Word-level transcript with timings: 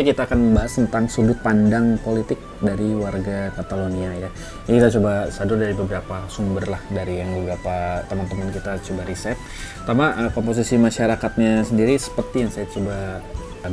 Selanjutnya 0.00 0.16
kita 0.16 0.32
akan 0.32 0.40
membahas 0.48 0.72
tentang 0.80 1.04
sudut 1.12 1.38
pandang 1.44 2.00
politik 2.00 2.40
dari 2.64 2.96
warga 2.96 3.52
Catalonia 3.52 4.08
ya. 4.16 4.32
Ini 4.64 4.80
kita 4.80 4.96
coba 4.96 5.28
sadu 5.28 5.60
dari 5.60 5.76
beberapa 5.76 6.24
sumber 6.24 6.72
lah 6.72 6.80
dari 6.88 7.20
yang 7.20 7.36
beberapa 7.36 8.00
teman-teman 8.08 8.48
kita 8.48 8.80
coba 8.80 9.04
riset. 9.04 9.36
Pertama 9.84 10.16
uh, 10.16 10.32
komposisi 10.32 10.80
masyarakatnya 10.80 11.68
sendiri 11.68 12.00
seperti 12.00 12.36
yang 12.40 12.48
saya 12.48 12.64
coba 12.72 13.20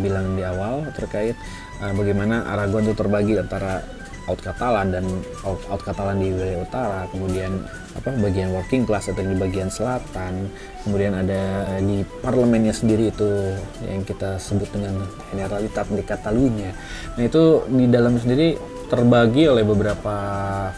bilang 0.03 0.35
di 0.35 0.43
awal 0.43 0.91
terkait 0.99 1.39
uh, 1.79 1.95
bagaimana 1.95 2.43
Aragon 2.43 2.83
itu 2.83 2.95
terbagi 2.99 3.39
antara 3.39 3.87
out 4.27 4.43
Katalan 4.43 4.91
dan 4.91 5.07
out, 5.47 5.63
out 5.71 5.79
Katalan 5.79 6.19
di 6.19 6.35
wilayah 6.35 6.59
utara, 6.59 7.01
kemudian 7.07 7.55
apa 7.97 8.13
bagian 8.21 8.53
working 8.53 8.85
class 8.85 9.09
atau 9.09 9.25
di 9.25 9.33
bagian 9.33 9.73
selatan, 9.73 10.47
kemudian 10.85 11.17
ada 11.17 11.65
eh, 11.75 11.81
di 11.81 11.97
parlemennya 12.21 12.71
sendiri 12.71 13.09
itu 13.09 13.57
yang 13.83 14.05
kita 14.05 14.37
sebut 14.37 14.69
dengan 14.69 15.01
Generalitat 15.33 15.89
di 15.89 16.03
Catalunya. 16.05 16.71
Nah 17.17 17.23
itu 17.25 17.65
di 17.67 17.85
dalam 17.89 18.21
sendiri 18.21 18.77
terbagi 18.87 19.51
oleh 19.51 19.67
beberapa 19.67 20.15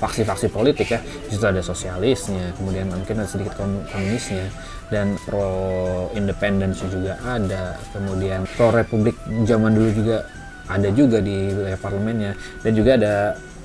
faksi-faksi 0.02 0.50
politik 0.50 0.88
ya. 0.90 1.00
Di 1.04 1.38
situ 1.38 1.46
ada 1.46 1.62
sosialisnya, 1.62 2.58
kemudian 2.58 2.90
mungkin 2.90 3.22
ada 3.22 3.30
sedikit 3.30 3.60
komunisnya 3.62 4.50
dan 4.90 5.14
pro 5.22 6.10
independence 6.18 6.82
juga 6.82 7.22
ada, 7.22 7.78
kemudian 7.94 8.50
pro 8.58 8.74
republik 8.74 9.14
zaman 9.46 9.78
dulu 9.78 9.90
juga 9.94 10.26
ada 10.70 10.90
juga 10.94 11.18
di 11.22 11.54
wilayah 11.54 11.80
parlemennya 11.82 12.32
dan 12.62 12.72
juga 12.74 12.92
ada 12.98 13.14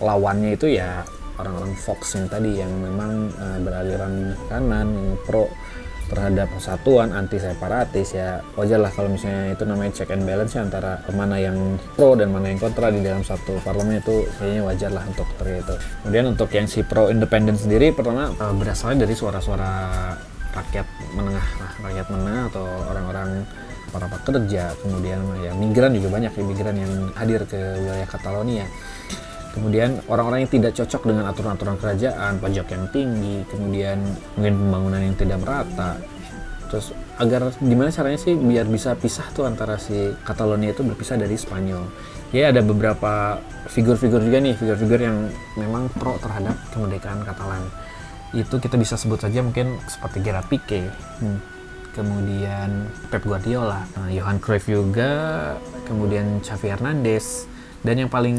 lawannya 0.01 0.57
itu 0.57 0.77
ya 0.77 1.05
orang-orang 1.39 1.75
Fox 1.75 2.15
yang 2.15 2.27
tadi 2.31 2.51
yang 2.59 2.71
memang 2.71 3.31
uh, 3.35 3.59
beraliran 3.63 4.35
kanan 4.47 4.87
yang 4.95 5.11
pro 5.27 5.51
terhadap 6.05 6.53
persatuan 6.53 7.17
anti 7.17 7.41
separatis 7.41 8.13
ya 8.13 8.45
wajar 8.61 8.77
lah 8.77 8.93
kalau 8.93 9.09
misalnya 9.09 9.57
itu 9.57 9.65
namanya 9.65 9.93
check 9.97 10.13
and 10.13 10.29
balance 10.29 10.53
ya 10.53 10.61
antara 10.61 11.01
mana 11.17 11.41
yang 11.41 11.57
pro 11.97 12.13
dan 12.13 12.29
mana 12.29 12.53
yang 12.53 12.61
kontra 12.61 12.93
di 12.93 13.01
dalam 13.01 13.25
satu 13.25 13.57
parlemen 13.65 14.05
itu 14.05 14.29
kayaknya 14.37 14.63
wajar 14.69 14.91
lah 14.93 15.01
untuk 15.09 15.25
terkait 15.41 15.65
itu 15.65 15.75
kemudian 16.05 16.25
untuk 16.29 16.49
yang 16.53 16.67
si 16.69 16.85
pro 16.85 17.09
independen 17.09 17.57
sendiri 17.57 17.91
pertama 17.97 18.31
uh, 18.37 18.53
berasalnya 18.53 19.09
dari 19.09 19.17
suara-suara 19.17 19.73
rakyat 20.53 20.87
menengah 21.17 21.47
rakyat 21.83 22.07
menengah 22.13 22.45
atau 22.53 22.67
orang-orang 22.93 23.31
para 23.95 24.11
pekerja, 24.11 24.75
kemudian 24.83 25.23
ya 25.39 25.55
migran 25.55 25.95
juga 25.95 26.19
banyak 26.19 26.35
ya 26.35 26.43
migran 26.43 26.75
yang 26.75 26.93
hadir 27.15 27.47
ke 27.47 27.55
wilayah 27.55 28.09
Catalonia. 28.11 28.67
Kemudian 29.55 30.03
orang-orang 30.11 30.43
yang 30.43 30.51
tidak 30.51 30.75
cocok 30.75 31.15
dengan 31.15 31.31
aturan-aturan 31.31 31.79
kerajaan, 31.79 32.43
pajak 32.43 32.67
yang 32.75 32.85
tinggi, 32.91 33.47
kemudian 33.47 34.03
mungkin 34.35 34.55
pembangunan 34.59 35.01
yang 35.07 35.15
tidak 35.15 35.39
merata. 35.39 35.95
Terus 36.67 36.91
agar 37.23 37.55
gimana 37.63 37.95
caranya 37.95 38.19
sih 38.19 38.35
biar 38.35 38.67
bisa 38.67 38.99
pisah 38.99 39.31
tuh 39.31 39.47
antara 39.47 39.79
si 39.79 39.95
Catalonia 40.27 40.75
itu 40.75 40.83
berpisah 40.83 41.15
dari 41.15 41.39
Spanyol. 41.39 41.87
Ya 42.35 42.51
ada 42.51 42.67
beberapa 42.67 43.39
figur-figur 43.71 44.19
juga 44.19 44.43
nih, 44.43 44.59
figur-figur 44.59 44.99
yang 44.99 45.31
memang 45.55 45.87
pro 45.95 46.19
terhadap 46.19 46.59
kemerdekaan 46.75 47.23
Katalan. 47.23 47.63
Itu 48.35 48.59
kita 48.59 48.75
bisa 48.75 48.99
sebut 48.99 49.23
saja 49.23 49.39
mungkin 49.39 49.79
seperti 49.87 50.19
Gerard 50.19 50.51
Pique. 50.51 50.91
Hmm 51.23 51.55
kemudian 51.95 52.91
Pep 53.09 53.23
Guardiola, 53.23 53.87
nah, 53.95 54.11
Johan 54.11 54.43
Cruyff 54.43 54.67
juga, 54.67 55.55
kemudian 55.87 56.43
Xavi 56.43 56.75
Hernandez, 56.75 57.47
dan 57.85 58.01
yang 58.01 58.09
paling 58.09 58.37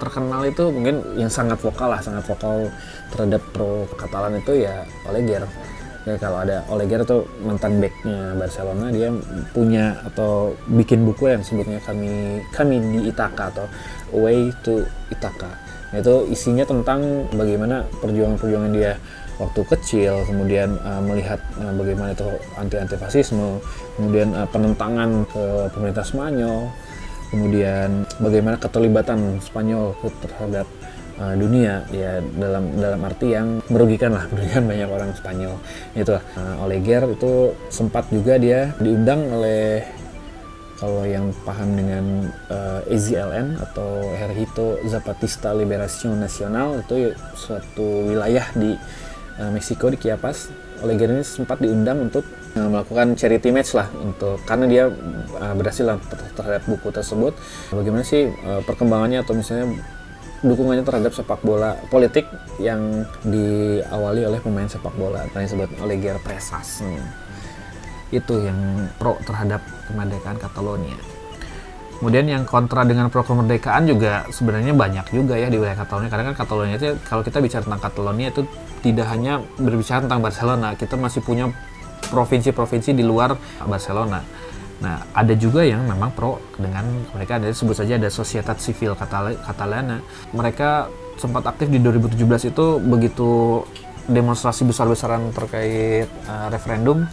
terkenal 0.00 0.48
itu 0.48 0.72
mungkin 0.72 1.04
yang 1.20 1.28
sangat 1.28 1.60
vokal 1.60 1.92
lah, 1.92 2.00
sangat 2.00 2.24
vokal 2.24 2.72
terhadap 3.12 3.44
pro 3.52 3.84
Katalan 4.00 4.40
itu 4.40 4.64
ya 4.64 4.88
Oleguer. 5.04 5.44
Ya, 6.08 6.16
kalau 6.16 6.40
ada 6.40 6.64
Oleguer 6.72 7.04
itu 7.04 7.28
mantan 7.44 7.84
backnya 7.84 8.32
Barcelona, 8.32 8.88
dia 8.88 9.12
punya 9.52 10.00
atau 10.08 10.56
bikin 10.72 11.04
buku 11.04 11.28
yang 11.28 11.44
sebutnya 11.44 11.84
kami 11.84 12.40
kami 12.48 12.80
di 12.80 13.12
Itaka 13.12 13.52
atau 13.52 13.68
Way 14.16 14.56
to 14.64 14.88
Itaka. 15.12 15.52
Nah, 15.92 16.00
itu 16.00 16.32
isinya 16.32 16.64
tentang 16.64 17.28
bagaimana 17.36 17.84
perjuangan-perjuangan 18.00 18.72
dia 18.72 18.96
waktu 19.36 19.60
kecil, 19.68 20.24
kemudian 20.24 20.80
uh, 20.80 21.04
melihat 21.04 21.38
uh, 21.60 21.72
bagaimana 21.76 22.16
itu 22.16 22.26
anti-anti 22.56 22.96
fasisme, 22.96 23.60
kemudian 24.00 24.32
uh, 24.32 24.48
penentangan 24.48 25.28
ke 25.28 25.44
pemerintah 25.76 26.04
Spanyol, 26.04 26.72
kemudian 27.30 28.04
bagaimana 28.20 28.56
keterlibatan 28.56 29.40
Spanyol 29.40 29.96
terhadap 30.24 30.66
uh, 31.20 31.34
dunia. 31.34 31.84
Ya 31.92 32.22
dalam 32.22 32.72
dalam 32.78 33.00
arti 33.04 33.34
yang 33.34 33.60
merugikan 33.68 34.14
lah. 34.14 34.24
Merugikan 34.32 34.64
banyak 34.64 34.88
orang 34.88 35.10
Spanyol. 35.18 35.54
Itu 35.92 36.16
uh, 36.16 36.64
Oleguer 36.64 37.04
itu 37.12 37.52
sempat 37.68 38.08
juga 38.08 38.38
dia 38.38 38.72
diundang 38.78 39.28
oleh 39.32 39.84
kalau 40.78 41.02
yang 41.02 41.34
paham 41.42 41.74
dengan 41.74 42.30
uh, 42.54 42.80
EZLN 42.86 43.58
atau 43.58 44.14
Ejército 44.14 44.78
Zapatista 44.86 45.50
Liberación 45.50 46.22
Nacional 46.22 46.86
itu 46.86 47.18
suatu 47.34 48.06
wilayah 48.06 48.46
di 48.54 48.78
uh, 49.42 49.50
Meksiko 49.50 49.90
di 49.90 49.98
Chiapas 49.98 50.67
oleh 50.84 50.94
ini 50.94 51.24
sempat 51.26 51.58
diundang 51.58 52.10
untuk 52.10 52.22
uh, 52.54 52.68
melakukan 52.68 53.18
charity 53.18 53.50
match 53.50 53.74
lah 53.74 53.90
untuk 53.98 54.38
karena 54.46 54.64
dia 54.66 54.84
uh, 55.38 55.54
berhasil 55.54 55.84
lah 55.84 55.96
terhadap 56.34 56.62
buku 56.66 56.88
tersebut 56.94 57.34
bagaimana 57.74 58.04
sih 58.06 58.30
uh, 58.30 58.62
perkembangannya 58.62 59.22
atau 59.22 59.34
misalnya 59.34 59.66
dukungannya 60.38 60.86
terhadap 60.86 61.10
sepak 61.10 61.42
bola 61.42 61.74
politik 61.90 62.30
yang 62.62 63.02
diawali 63.26 64.22
oleh 64.22 64.38
pemain 64.38 64.70
sepak 64.70 64.94
bola 64.94 65.26
yang 65.34 65.50
disebut 65.50 65.66
oleh 65.82 65.98
Presas 66.22 66.86
hmm. 66.86 67.06
itu 68.14 68.34
yang 68.46 68.86
pro 69.02 69.18
terhadap 69.26 69.58
kemerdekaan 69.90 70.38
Catalonia 70.38 71.17
Kemudian 71.98 72.30
yang 72.30 72.42
kontra 72.46 72.86
dengan 72.86 73.10
pro 73.10 73.26
kemerdekaan 73.26 73.90
juga 73.90 74.22
sebenarnya 74.30 74.70
banyak 74.70 75.10
juga 75.10 75.34
ya 75.34 75.50
di 75.50 75.58
wilayah 75.58 75.82
Catalonia. 75.82 76.10
Karena 76.10 76.24
kan 76.30 76.36
Catalonia 76.46 76.74
itu 76.78 76.94
kalau 77.02 77.22
kita 77.26 77.42
bicara 77.42 77.62
tentang 77.66 77.82
Catalonia 77.82 78.28
itu 78.30 78.42
tidak 78.86 79.06
hanya 79.10 79.42
berbicara 79.58 80.06
tentang 80.06 80.22
Barcelona, 80.22 80.78
kita 80.78 80.94
masih 80.94 81.26
punya 81.26 81.50
provinsi-provinsi 82.06 82.94
di 82.94 83.02
luar 83.02 83.34
Barcelona. 83.66 84.22
Nah, 84.78 85.02
ada 85.10 85.34
juga 85.34 85.66
yang 85.66 85.82
memang 85.90 86.14
pro 86.14 86.38
dengan 86.54 86.86
mereka 87.10 87.42
ada 87.42 87.50
sebut 87.50 87.74
saja 87.74 87.98
ada 87.98 88.06
Societat 88.06 88.62
Civil 88.62 88.94
Catalana. 88.94 89.98
Mereka 90.30 90.86
sempat 91.18 91.50
aktif 91.50 91.66
di 91.66 91.82
2017 91.82 92.54
itu 92.54 92.66
begitu 92.78 93.62
demonstrasi 94.06 94.62
besar-besaran 94.64 95.34
terkait 95.34 96.06
uh, 96.30 96.46
referendum. 96.48 97.10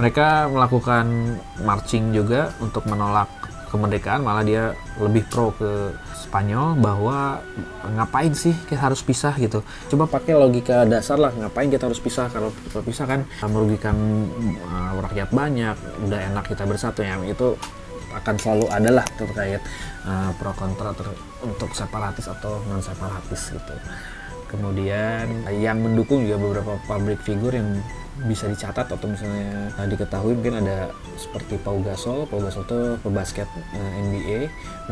Mereka 0.00 0.48
melakukan 0.48 1.36
marching 1.60 2.16
juga 2.16 2.56
untuk 2.64 2.88
menolak 2.88 3.28
kemerdekaan 3.72 4.20
malah 4.20 4.44
dia 4.44 4.76
lebih 5.00 5.24
pro 5.32 5.56
ke 5.56 5.96
Spanyol 6.12 6.76
bahwa 6.76 7.40
ngapain 7.96 8.32
sih 8.36 8.52
kita 8.68 8.92
harus 8.92 9.00
pisah 9.00 9.32
gitu. 9.40 9.64
Coba 9.88 10.04
pakai 10.08 10.36
logika 10.36 10.84
dasar 10.84 11.16
lah 11.16 11.32
ngapain 11.32 11.72
kita 11.72 11.88
harus 11.88 12.00
pisah? 12.00 12.28
Kalau 12.28 12.52
kita 12.68 12.84
pisah 12.84 13.04
kan 13.08 13.20
merugikan 13.48 13.96
uh, 14.68 15.00
rakyat 15.00 15.32
banyak 15.32 15.76
udah 16.04 16.20
enak 16.32 16.44
kita 16.48 16.68
bersatu 16.68 17.00
yang 17.00 17.24
itu 17.24 17.56
akan 18.12 18.36
selalu 18.36 18.68
ada 18.68 18.90
lah 19.00 19.06
terkait 19.16 19.60
uh, 20.04 20.30
pro 20.36 20.52
kontra 20.52 20.92
ter 20.92 21.08
untuk 21.40 21.72
separatis 21.72 22.28
atau 22.28 22.60
non 22.68 22.84
separatis 22.84 23.56
gitu. 23.56 23.74
Kemudian 24.52 25.48
yang 25.48 25.80
mendukung 25.80 26.28
juga 26.28 26.36
beberapa 26.36 26.76
public 26.84 27.24
figure 27.24 27.56
yang 27.56 27.80
bisa 28.28 28.44
dicatat 28.44 28.92
atau 28.92 29.06
misalnya 29.08 29.72
uh, 29.72 29.88
diketahui 29.88 30.36
mungkin 30.36 30.60
ada 30.60 30.92
seperti 31.16 31.56
Pau 31.56 31.80
Gasol, 31.80 32.28
Pau 32.28 32.44
Gasol 32.44 32.68
itu 32.68 32.80
pebasket 33.00 33.48
uh, 33.48 33.76
eh, 33.76 34.02
NBA, 34.04 34.40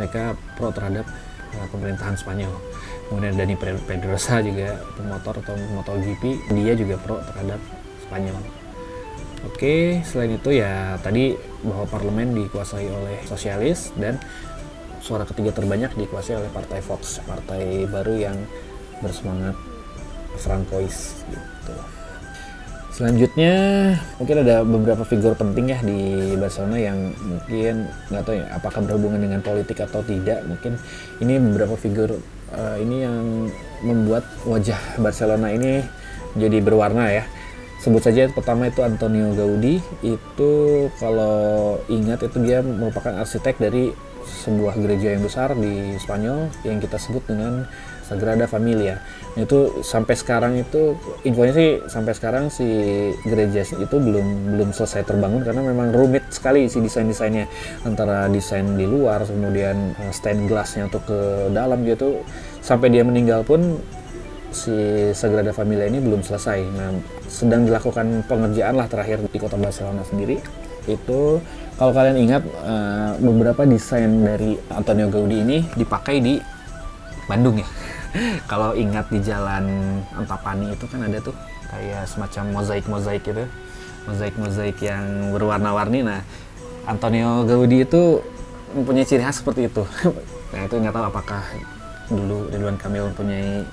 mereka 0.01 0.33
pro 0.57 0.73
terhadap 0.73 1.05
uh, 1.53 1.67
pemerintahan 1.69 2.17
Spanyol. 2.17 2.53
Kemudian 3.13 3.37
Dani 3.37 3.59
Pedrosa 3.61 4.41
juga 4.41 4.81
pemotor 4.97 5.43
atau 5.43 5.55
MotoGP, 5.59 6.23
dia 6.57 6.73
juga 6.73 6.97
pro 6.97 7.21
terhadap 7.21 7.61
Spanyol. 8.09 8.41
Oke, 9.49 10.05
selain 10.05 10.37
itu 10.37 10.51
ya 10.53 11.01
tadi 11.01 11.33
bahwa 11.65 11.89
parlemen 11.89 12.37
dikuasai 12.37 12.89
oleh 12.89 13.25
sosialis 13.25 13.93
dan 13.97 14.21
suara 15.01 15.25
ketiga 15.25 15.53
terbanyak 15.53 15.97
dikuasai 15.97 16.37
oleh 16.37 16.51
Partai 16.53 16.85
Vox, 16.85 17.25
partai 17.25 17.89
baru 17.89 18.15
yang 18.21 18.37
bersemangat 19.01 19.57
Francois 20.37 21.25
gitu. 21.29 22.00
Selanjutnya 23.01 23.55
mungkin 24.21 24.37
ada 24.45 24.61
beberapa 24.61 25.09
figur 25.09 25.33
penting 25.33 25.73
ya 25.73 25.81
di 25.81 26.37
Barcelona 26.37 26.77
yang 26.77 27.17
mungkin 27.17 27.89
nggak 28.13 28.23
tahu 28.29 28.37
ya 28.37 28.47
apakah 28.53 28.85
berhubungan 28.85 29.25
dengan 29.25 29.41
politik 29.41 29.81
atau 29.81 30.05
tidak. 30.05 30.45
Mungkin 30.45 30.77
ini 31.25 31.41
beberapa 31.41 31.81
figur 31.81 32.21
uh, 32.53 32.77
ini 32.77 33.09
yang 33.09 33.49
membuat 33.81 34.29
wajah 34.45 34.77
Barcelona 35.01 35.49
ini 35.49 35.81
jadi 36.37 36.61
berwarna 36.61 37.09
ya. 37.09 37.25
Sebut 37.81 38.05
saja 38.05 38.29
pertama 38.29 38.69
itu 38.69 38.85
Antonio 38.85 39.33
Gaudi 39.33 39.81
itu 40.05 40.53
kalau 41.01 41.81
ingat 41.89 42.21
itu 42.21 42.37
dia 42.45 42.61
merupakan 42.61 43.17
arsitek 43.17 43.57
dari 43.57 43.97
sebuah 44.25 44.77
gereja 44.81 45.17
yang 45.17 45.23
besar 45.25 45.53
di 45.57 45.97
Spanyol 45.97 46.51
yang 46.65 46.79
kita 46.81 46.97
sebut 46.97 47.25
dengan 47.29 47.69
Sagrada 48.11 48.51
Familia. 48.51 48.99
Itu 49.39 49.87
sampai 49.87 50.19
sekarang 50.19 50.59
itu 50.59 50.99
infonya 51.23 51.55
sih 51.55 51.71
sampai 51.87 52.13
sekarang 52.19 52.51
si 52.51 52.67
gereja 53.23 53.63
itu 53.63 53.97
belum 53.97 54.59
belum 54.59 54.69
selesai 54.75 55.07
terbangun 55.07 55.47
karena 55.47 55.63
memang 55.63 55.95
rumit 55.95 56.27
sekali 56.35 56.67
si 56.67 56.83
desain-desainnya 56.83 57.47
antara 57.87 58.27
desain 58.27 58.67
di 58.75 58.83
luar 58.83 59.23
kemudian 59.23 59.95
uh, 59.95 60.11
stained 60.11 60.51
glassnya 60.51 60.91
untuk 60.91 61.07
ke 61.07 61.55
dalam 61.55 61.87
gitu 61.87 62.27
sampai 62.59 62.91
dia 62.91 63.07
meninggal 63.07 63.47
pun 63.47 63.79
si 64.51 64.75
Sagrada 65.15 65.55
Familia 65.55 65.87
ini 65.87 66.03
belum 66.03 66.27
selesai. 66.27 66.59
Nah, 66.75 66.91
sedang 67.31 67.63
dilakukan 67.71 68.27
pengerjaan 68.27 68.75
lah 68.75 68.91
terakhir 68.91 69.23
di 69.23 69.39
kota 69.39 69.55
Barcelona 69.55 70.03
sendiri. 70.03 70.43
Itu 70.91 71.39
kalau 71.81 71.97
kalian 71.97 72.29
ingat 72.29 72.45
uh, 72.61 73.17
beberapa 73.17 73.65
desain 73.65 74.21
dari 74.21 74.61
Antonio 74.69 75.09
Gaudi 75.09 75.41
ini 75.41 75.65
dipakai 75.81 76.21
di 76.21 76.37
Bandung 77.25 77.57
ya. 77.57 77.65
kalau 78.53 78.77
ingat 78.77 79.09
di 79.09 79.25
jalan 79.25 79.97
Antapani 80.13 80.77
itu 80.77 80.85
kan 80.85 81.09
ada 81.09 81.25
tuh 81.25 81.33
kayak 81.73 82.05
semacam 82.05 82.61
mozaik-mozaik 82.61 83.25
gitu. 83.25 83.49
Mozaik-mozaik 84.05 84.77
yang 84.85 85.33
berwarna-warni. 85.33 86.05
Nah, 86.05 86.21
Antonio 86.85 87.49
Gaudi 87.49 87.89
itu 87.89 88.21
mempunyai 88.77 89.09
ciri 89.09 89.25
khas 89.25 89.41
seperti 89.41 89.73
itu. 89.73 89.81
nah, 90.53 90.61
itu 90.69 90.77
nggak 90.77 90.93
tahu 90.93 91.05
apakah 91.09 91.41
dulu 92.13 92.45
Ridwan 92.53 92.77
Kamil 92.77 93.09
mempunyai 93.09 93.65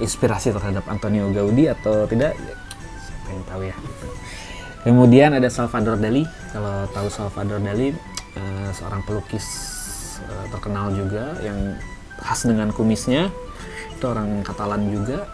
inspirasi 0.00 0.56
terhadap 0.56 0.88
Antonio 0.88 1.28
Gaudi 1.28 1.68
atau 1.68 2.08
tidak 2.08 2.40
siapa 3.04 3.28
yang 3.28 3.44
tahu 3.44 3.62
ya 3.68 3.76
gitu. 3.76 4.06
Kemudian 4.84 5.36
ada 5.36 5.48
Salvador 5.48 6.00
Dali. 6.00 6.24
Kalau 6.52 6.88
tahu 6.90 7.08
Salvador 7.12 7.60
Dali 7.60 7.92
uh, 8.36 8.70
seorang 8.74 9.04
pelukis 9.04 9.46
uh, 10.24 10.46
terkenal 10.52 10.92
juga 10.94 11.36
yang 11.44 11.76
khas 12.20 12.44
dengan 12.46 12.72
kumisnya. 12.72 13.28
Itu 13.96 14.12
orang 14.12 14.44
Katalan 14.46 14.88
juga. 14.92 15.28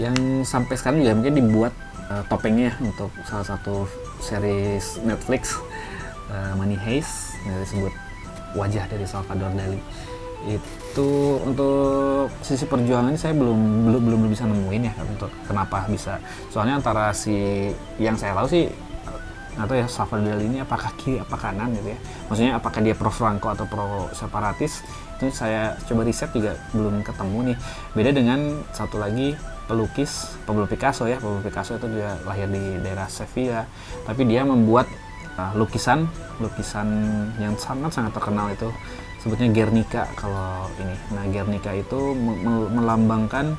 Yang 0.00 0.48
sampai 0.48 0.74
sekarang 0.74 1.06
juga 1.06 1.14
mungkin 1.14 1.34
dibuat 1.38 1.72
uh, 2.10 2.24
topengnya 2.26 2.74
untuk 2.82 3.14
salah 3.28 3.46
satu 3.46 3.86
series 4.18 4.98
Netflix 5.04 5.56
uh, 6.32 6.52
Money 6.58 6.76
Heist. 6.76 7.36
Yang 7.44 7.56
disebut 7.68 7.94
wajah 8.54 8.84
dari 8.88 9.06
Salvador 9.06 9.52
Dali 9.52 9.78
itu 10.44 11.10
untuk 11.40 12.28
sisi 12.44 12.68
perjuangannya 12.68 13.16
saya 13.16 13.32
belum 13.32 13.88
belum 13.88 14.02
belum 14.04 14.20
bisa 14.28 14.44
nemuin 14.44 14.82
ya 14.84 14.94
untuk 15.04 15.30
kenapa 15.48 15.88
bisa. 15.88 16.20
Soalnya 16.52 16.78
antara 16.78 17.10
si 17.16 17.68
yang 17.96 18.14
saya 18.14 18.36
tahu 18.36 18.48
sih 18.48 18.64
atau 19.54 19.74
ya 19.78 19.86
Salvador 19.86 20.42
ini 20.42 20.58
apakah 20.58 20.90
kiri 20.98 21.22
apa 21.22 21.36
kanan 21.38 21.70
gitu 21.78 21.94
ya. 21.94 21.98
Maksudnya 22.26 22.52
apakah 22.58 22.80
dia 22.82 22.94
pro 22.94 23.10
Franco 23.10 23.48
atau 23.54 23.64
pro 23.64 24.10
separatis 24.10 24.82
itu 25.14 25.30
saya 25.30 25.78
coba 25.86 26.02
riset 26.02 26.30
juga 26.34 26.58
belum 26.74 27.06
ketemu 27.06 27.54
nih. 27.54 27.56
Beda 27.94 28.10
dengan 28.10 28.40
satu 28.74 28.98
lagi 28.98 29.38
pelukis 29.70 30.34
Pablo 30.44 30.66
Picasso 30.66 31.06
ya. 31.06 31.22
Pablo 31.22 31.40
Picasso 31.40 31.78
itu 31.78 31.86
dia 31.88 32.18
lahir 32.26 32.50
di 32.50 32.82
daerah 32.82 33.06
Sevilla. 33.06 33.64
Tapi 34.04 34.26
dia 34.26 34.42
membuat 34.42 34.90
uh, 35.38 35.54
lukisan 35.54 36.10
lukisan 36.42 36.88
yang 37.38 37.54
sangat 37.54 37.94
sangat 37.94 38.10
terkenal 38.10 38.50
itu 38.50 38.66
sebutnya 39.24 39.48
Guernica 39.48 40.04
kalau 40.12 40.68
ini. 40.76 40.92
Nah, 41.16 41.24
Guernica 41.32 41.72
itu 41.72 42.12
melambangkan 42.76 43.56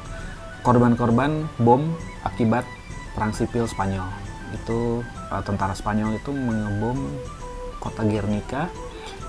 korban-korban 0.61 1.49
bom 1.57 1.89
akibat 2.21 2.69
perang 3.17 3.33
sipil 3.33 3.65
Spanyol. 3.65 4.05
Itu 4.53 5.01
uh, 5.33 5.41
tentara 5.41 5.73
Spanyol 5.73 6.21
itu 6.21 6.29
mengebom 6.29 7.09
kota 7.81 8.05
Guernica 8.05 8.69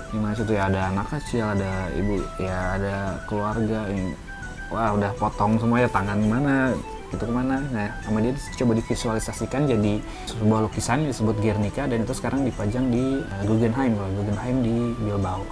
di 0.07 0.23
mana 0.23 0.37
situ 0.37 0.55
ya 0.55 0.71
ada 0.71 0.87
anak 0.93 1.19
kecil, 1.19 1.51
ada 1.51 1.91
ibu, 1.91 2.23
ya 2.39 2.79
ada 2.79 2.95
keluarga 3.27 3.91
yang 3.91 4.15
wah 4.71 4.95
udah 4.95 5.11
potong 5.19 5.59
semua 5.59 5.83
ya 5.83 5.89
tangan 5.91 6.19
mana 6.21 6.71
itu 7.07 7.23
ke 7.23 7.31
mana 7.31 7.63
nah 7.71 7.87
sama 8.03 8.19
dia 8.19 8.35
coba 8.35 8.75
divisualisasikan 8.75 9.63
jadi 9.63 10.03
sebuah 10.27 10.67
lukisan 10.67 11.07
disebut 11.07 11.39
Guernica 11.39 11.87
dan 11.87 12.03
itu 12.03 12.11
sekarang 12.11 12.43
dipajang 12.43 12.91
di 12.91 13.23
uh, 13.23 13.43
Guggenheim 13.47 13.95
Guggenheim 13.95 14.57
di 14.59 14.75
Bilbao 14.99 15.47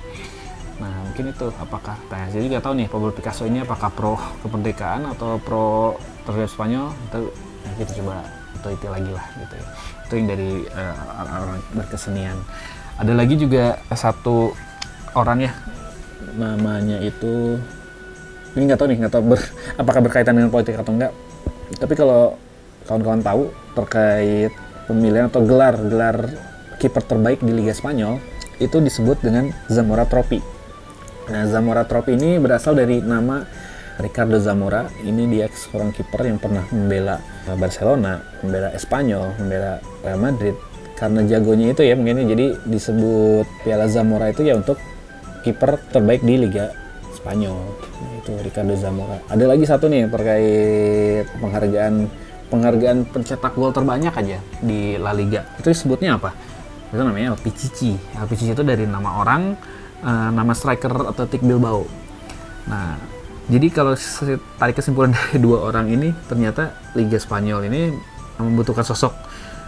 Nah 0.81 0.94
mungkin 1.07 1.31
itu. 1.31 1.48
Apakah 1.60 1.95
tanya 2.12 2.27
saya 2.31 2.42
juga 2.44 2.60
tahu 2.60 2.74
nih 2.80 2.88
Pablo 2.92 3.12
Picasso 3.16 3.44
ini 3.48 3.63
apakah 3.63 3.89
pro 3.92 4.16
kemerdekaan 4.44 5.07
atau 5.16 5.39
pro 5.39 5.95
terhadap 6.27 6.50
Spanyol? 6.51 6.92
Itu 7.12 7.31
nah, 7.63 7.74
kita 7.80 7.92
coba 8.01 8.16
itu 8.66 8.88
lagi 8.89 9.12
lah 9.13 9.25
gitu 9.38 9.54
ya. 9.54 9.68
Itu 10.10 10.13
yang 10.18 10.27
dari 10.33 10.51
uh, 10.74 10.95
orang 11.22 11.62
berkesenian. 11.77 12.38
Ada 12.98 13.13
lagi 13.13 13.36
juga 13.38 13.77
satu 13.94 14.56
orang 15.16 15.48
ya 15.48 15.51
namanya 16.36 17.00
itu 17.00 17.56
ini 18.56 18.63
nggak 18.68 18.80
tahu 18.80 18.88
nih 18.92 18.98
nggak 19.04 19.13
tahu 19.16 19.24
ber, 19.24 19.39
apakah 19.81 20.01
berkaitan 20.04 20.36
dengan 20.36 20.51
politik 20.51 20.75
atau 20.75 20.92
enggak 20.92 21.16
tapi 21.80 21.94
kalau 21.95 22.36
kawan-kawan 22.86 23.24
tahu 23.24 23.44
terkait 23.74 24.51
pemilihan 24.86 25.31
atau 25.31 25.42
gelar 25.44 25.75
gelar 25.80 26.18
kiper 26.77 27.04
terbaik 27.04 27.39
di 27.42 27.51
Liga 27.56 27.72
Spanyol 27.72 28.19
itu 28.60 28.77
disebut 28.80 29.19
dengan 29.24 29.51
Zamora 29.72 30.04
Trophy 30.07 30.55
Nah, 31.25 31.50
Zamora 31.50 31.89
Trophy 31.89 32.13
ini 32.13 32.38
berasal 32.38 32.77
dari 32.77 33.01
nama 33.01 33.42
Ricardo 33.98 34.38
Zamora. 34.38 34.86
Ini 35.01 35.25
dia 35.25 35.50
seorang 35.50 35.89
kiper 35.89 36.22
yang 36.30 36.38
pernah 36.38 36.62
membela 36.69 37.18
Barcelona, 37.57 38.22
membela 38.45 38.69
Espanyol, 38.77 39.33
membela 39.42 39.81
Real 40.06 40.22
Madrid. 40.22 40.56
Karena 40.95 41.25
jagonya 41.27 41.74
itu 41.74 41.81
ya 41.83 41.98
mungkin 41.98 42.24
jadi 42.30 42.56
disebut 42.69 43.45
Piala 43.66 43.89
Zamora 43.89 44.30
itu 44.30 44.45
ya 44.45 44.56
untuk 44.56 44.77
kiper 45.42 45.81
terbaik 45.89 46.22
di 46.22 46.38
Liga 46.38 46.72
Spanyol. 47.18 47.57
Nah, 47.74 48.13
itu 48.22 48.31
Ricardo 48.45 48.77
Zamora. 48.77 49.18
Ada 49.25 49.45
lagi 49.50 49.66
satu 49.66 49.89
nih 49.89 50.06
terkait 50.07 51.25
penghargaan 51.42 51.94
penghargaan 52.54 53.10
pencetak 53.10 53.57
gol 53.57 53.74
terbanyak 53.74 54.13
aja 54.13 54.38
di 54.62 54.94
La 55.01 55.10
Liga. 55.10 55.42
Itu 55.57 55.74
disebutnya 55.74 56.22
apa? 56.22 56.38
Itu 56.94 57.01
namanya 57.01 57.33
Pichichi. 57.33 57.98
Pichichi 58.30 58.54
itu 58.54 58.62
dari 58.62 58.86
nama 58.86 59.25
orang 59.25 59.57
uh, 60.03 60.30
nama 60.33 60.51
striker 60.51 60.92
Athletic 61.12 61.45
Bilbao. 61.45 61.86
Nah, 62.65 62.97
jadi 63.46 63.67
kalau 63.70 63.93
tarik 64.58 64.75
kesimpulan 64.81 65.13
dari 65.17 65.38
dua 65.38 65.70
orang 65.70 65.88
ini, 65.93 66.12
ternyata 66.25 66.74
Liga 66.98 67.22
Spanyol 67.22 67.70
ini 67.70 67.93
membutuhkan 68.36 68.84
sosok 68.84 69.15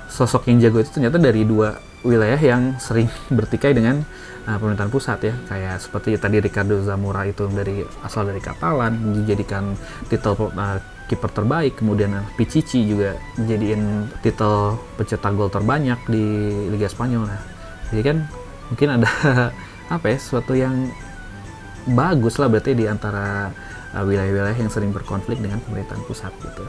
sosok 0.07 0.47
yang 0.47 0.57
jago 0.63 0.79
itu 0.79 0.91
ternyata 0.97 1.19
dari 1.19 1.43
dua 1.43 1.77
wilayah 2.01 2.39
yang 2.39 2.79
sering 2.79 3.11
bertikai 3.37 3.75
dengan 3.75 4.01
uh, 4.47 4.57
pemerintahan 4.57 4.89
pusat 4.89 5.19
ya. 5.21 5.33
Kayak 5.45 5.83
seperti 5.83 6.17
tadi 6.17 6.41
Ricardo 6.41 6.79
Zamora 6.81 7.27
itu 7.27 7.45
dari 7.51 7.83
asal 8.01 8.31
dari 8.31 8.41
Katalan 8.41 9.21
dijadikan 9.21 9.75
titel 10.07 10.33
uh, 10.33 10.79
kiper 11.11 11.31
terbaik. 11.31 11.77
Kemudian 11.77 12.23
Pichichi 12.39 12.87
juga 12.87 13.19
jadiin 13.37 14.09
titel 14.23 14.79
pencetak 14.95 15.31
gol 15.35 15.51
terbanyak 15.51 15.99
di 16.09 16.25
Liga 16.71 16.87
Spanyol. 16.89 17.27
Nah 17.27 17.41
jadi 17.91 18.01
kan 18.03 18.17
mungkin 18.71 18.89
ada 18.99 19.09
apa 19.87 20.05
ya 20.11 20.17
sesuatu 20.19 20.53
yang 20.53 20.91
bagus 21.87 22.35
lah 22.35 22.51
berarti 22.51 22.75
di 22.75 22.83
antara 22.87 23.51
uh, 23.95 24.03
wilayah-wilayah 24.03 24.57
yang 24.59 24.71
sering 24.71 24.91
berkonflik 24.91 25.39
dengan 25.39 25.63
pemerintahan 25.63 26.03
pusat 26.03 26.33
gitu. 26.43 26.65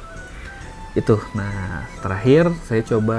Itu. 0.95 1.17
Nah 1.35 1.87
terakhir 2.03 2.51
saya 2.67 2.83
coba 2.87 3.19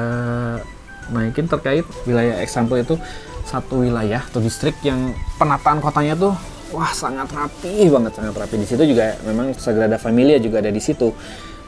naikin 1.12 1.50
terkait 1.50 1.84
wilayah 2.08 2.40
example 2.40 2.80
itu 2.80 2.96
satu 3.44 3.82
wilayah 3.82 4.22
atau 4.22 4.40
distrik 4.40 4.78
yang 4.86 5.12
penataan 5.42 5.82
kotanya 5.82 6.14
tuh 6.14 6.34
wah 6.70 6.94
sangat 6.94 7.28
rapi 7.34 7.90
banget 7.90 8.14
sangat 8.16 8.36
rapi. 8.38 8.56
Di 8.62 8.68
situ 8.68 8.84
juga 8.96 9.18
memang 9.26 9.52
Sagrada 9.58 9.98
Familia 10.00 10.38
juga 10.40 10.64
ada 10.64 10.72
di 10.72 10.80
situ. 10.80 11.12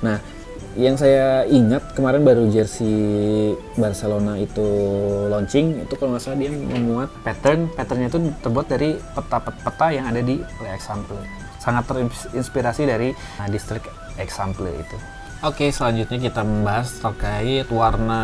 Nah 0.06 0.41
yang 0.80 0.96
saya 0.96 1.44
ingat 1.52 1.92
kemarin 1.92 2.24
baru 2.24 2.48
jersey 2.48 3.52
Barcelona 3.76 4.40
itu 4.40 4.64
launching 5.28 5.84
itu 5.84 5.94
kalau 6.00 6.16
nggak 6.16 6.24
salah 6.24 6.40
dia 6.40 6.52
memuat 6.52 7.12
pattern. 7.28 7.68
Patternnya 7.76 8.08
itu 8.08 8.20
terbuat 8.40 8.68
dari 8.72 8.96
peta-peta 8.96 9.88
yang 9.92 10.08
ada 10.08 10.24
di 10.24 10.40
Le 10.40 10.70
Example. 10.72 11.20
Sangat 11.60 11.92
terinspirasi 11.92 12.88
dari 12.88 13.12
nah, 13.12 13.52
distrik 13.52 13.84
Example 14.16 14.72
itu. 14.72 14.98
Oke 15.44 15.74
selanjutnya 15.76 16.22
kita 16.22 16.42
membahas 16.46 17.04
terkait 17.04 17.68
warna 17.68 18.22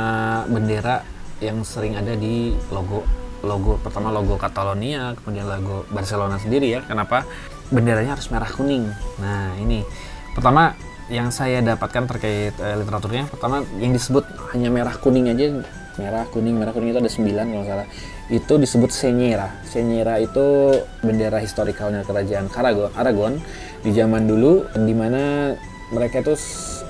bendera 0.48 1.04
yang 1.44 1.66
sering 1.68 2.00
ada 2.00 2.16
di 2.16 2.56
logo 2.72 3.04
logo 3.46 3.78
pertama 3.78 4.10
logo 4.10 4.34
Catalonia 4.42 5.14
kemudian 5.20 5.46
logo 5.52 5.84
Barcelona 5.92 6.40
sendiri 6.40 6.80
ya. 6.80 6.82
Kenapa? 6.88 7.28
Benderanya 7.68 8.16
harus 8.16 8.32
merah 8.32 8.48
kuning. 8.48 8.88
Nah 9.20 9.52
ini. 9.60 9.84
Pertama 10.32 10.78
yang 11.08 11.32
saya 11.32 11.64
dapatkan 11.64 12.04
terkait 12.08 12.56
uh, 12.60 12.76
literaturnya 12.76 13.32
pertama 13.32 13.64
yang 13.80 13.96
disebut 13.96 14.28
hanya 14.52 14.68
merah 14.68 14.96
kuning 15.00 15.32
aja 15.32 15.64
merah 15.98 16.28
kuning 16.30 16.56
merah 16.60 16.76
kuning 16.76 16.92
itu 16.92 17.00
ada 17.00 17.12
sembilan 17.12 17.46
kalau 17.48 17.66
salah 17.66 17.88
itu 18.28 18.54
disebut 18.60 18.92
senyera 18.92 19.50
senyera 19.64 20.20
itu 20.20 20.78
bendera 21.00 21.40
historikalnya 21.40 22.04
kerajaan 22.04 22.52
Aragon 22.52 22.92
Aragon 23.00 23.34
di 23.82 23.96
zaman 23.96 24.28
dulu 24.28 24.68
di 24.76 24.94
mana 24.94 25.56
mereka 25.96 26.20
itu 26.20 26.36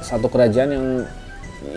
satu 0.02 0.28
kerajaan 0.34 0.70
yang 0.74 0.86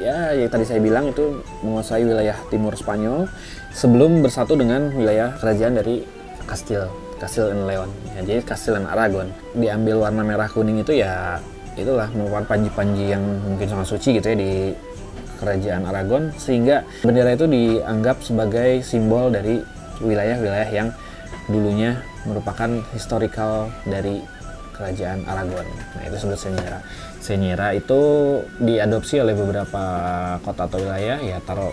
ya 0.00 0.32
yang 0.32 0.48
tadi 0.48 0.64
saya 0.64 0.80
bilang 0.80 1.12
itu 1.12 1.44
menguasai 1.60 2.08
wilayah 2.08 2.36
timur 2.48 2.72
Spanyol 2.72 3.28
sebelum 3.76 4.24
bersatu 4.24 4.56
dengan 4.56 4.88
wilayah 4.96 5.36
kerajaan 5.36 5.76
dari 5.76 6.08
Kastil 6.48 6.88
Castile 7.20 7.52
and 7.52 7.68
Leon. 7.68 7.90
Ya, 8.16 8.20
jadi 8.24 8.40
Castile 8.40 8.80
and 8.80 8.88
Aragon. 8.88 9.28
Diambil 9.52 10.00
warna 10.00 10.24
merah 10.24 10.48
kuning 10.48 10.80
itu 10.80 10.96
ya 10.96 11.36
itulah 11.82 12.08
merupakan 12.12 12.44
panji-panji 12.56 13.12
yang 13.12 13.22
mungkin 13.44 13.66
sangat 13.66 13.86
suci 13.88 14.20
gitu 14.20 14.26
ya 14.32 14.36
di 14.36 14.52
kerajaan 15.40 15.88
Aragon 15.88 16.22
sehingga 16.36 16.84
bendera 17.00 17.32
itu 17.32 17.48
dianggap 17.48 18.20
sebagai 18.20 18.84
simbol 18.84 19.32
dari 19.32 19.64
wilayah-wilayah 20.04 20.68
yang 20.68 20.88
dulunya 21.48 22.04
merupakan 22.28 22.84
historical 22.92 23.72
dari 23.88 24.20
kerajaan 24.76 25.24
Aragon. 25.28 25.64
Nah, 25.68 26.02
itu 26.08 26.16
sebut 26.16 26.40
Senyera. 26.40 26.80
Senyera 27.20 27.76
itu 27.76 28.00
diadopsi 28.60 29.20
oleh 29.20 29.36
beberapa 29.36 29.82
kota 30.40 30.64
atau 30.64 30.80
wilayah 30.80 31.20
ya 31.20 31.36
taruh 31.44 31.72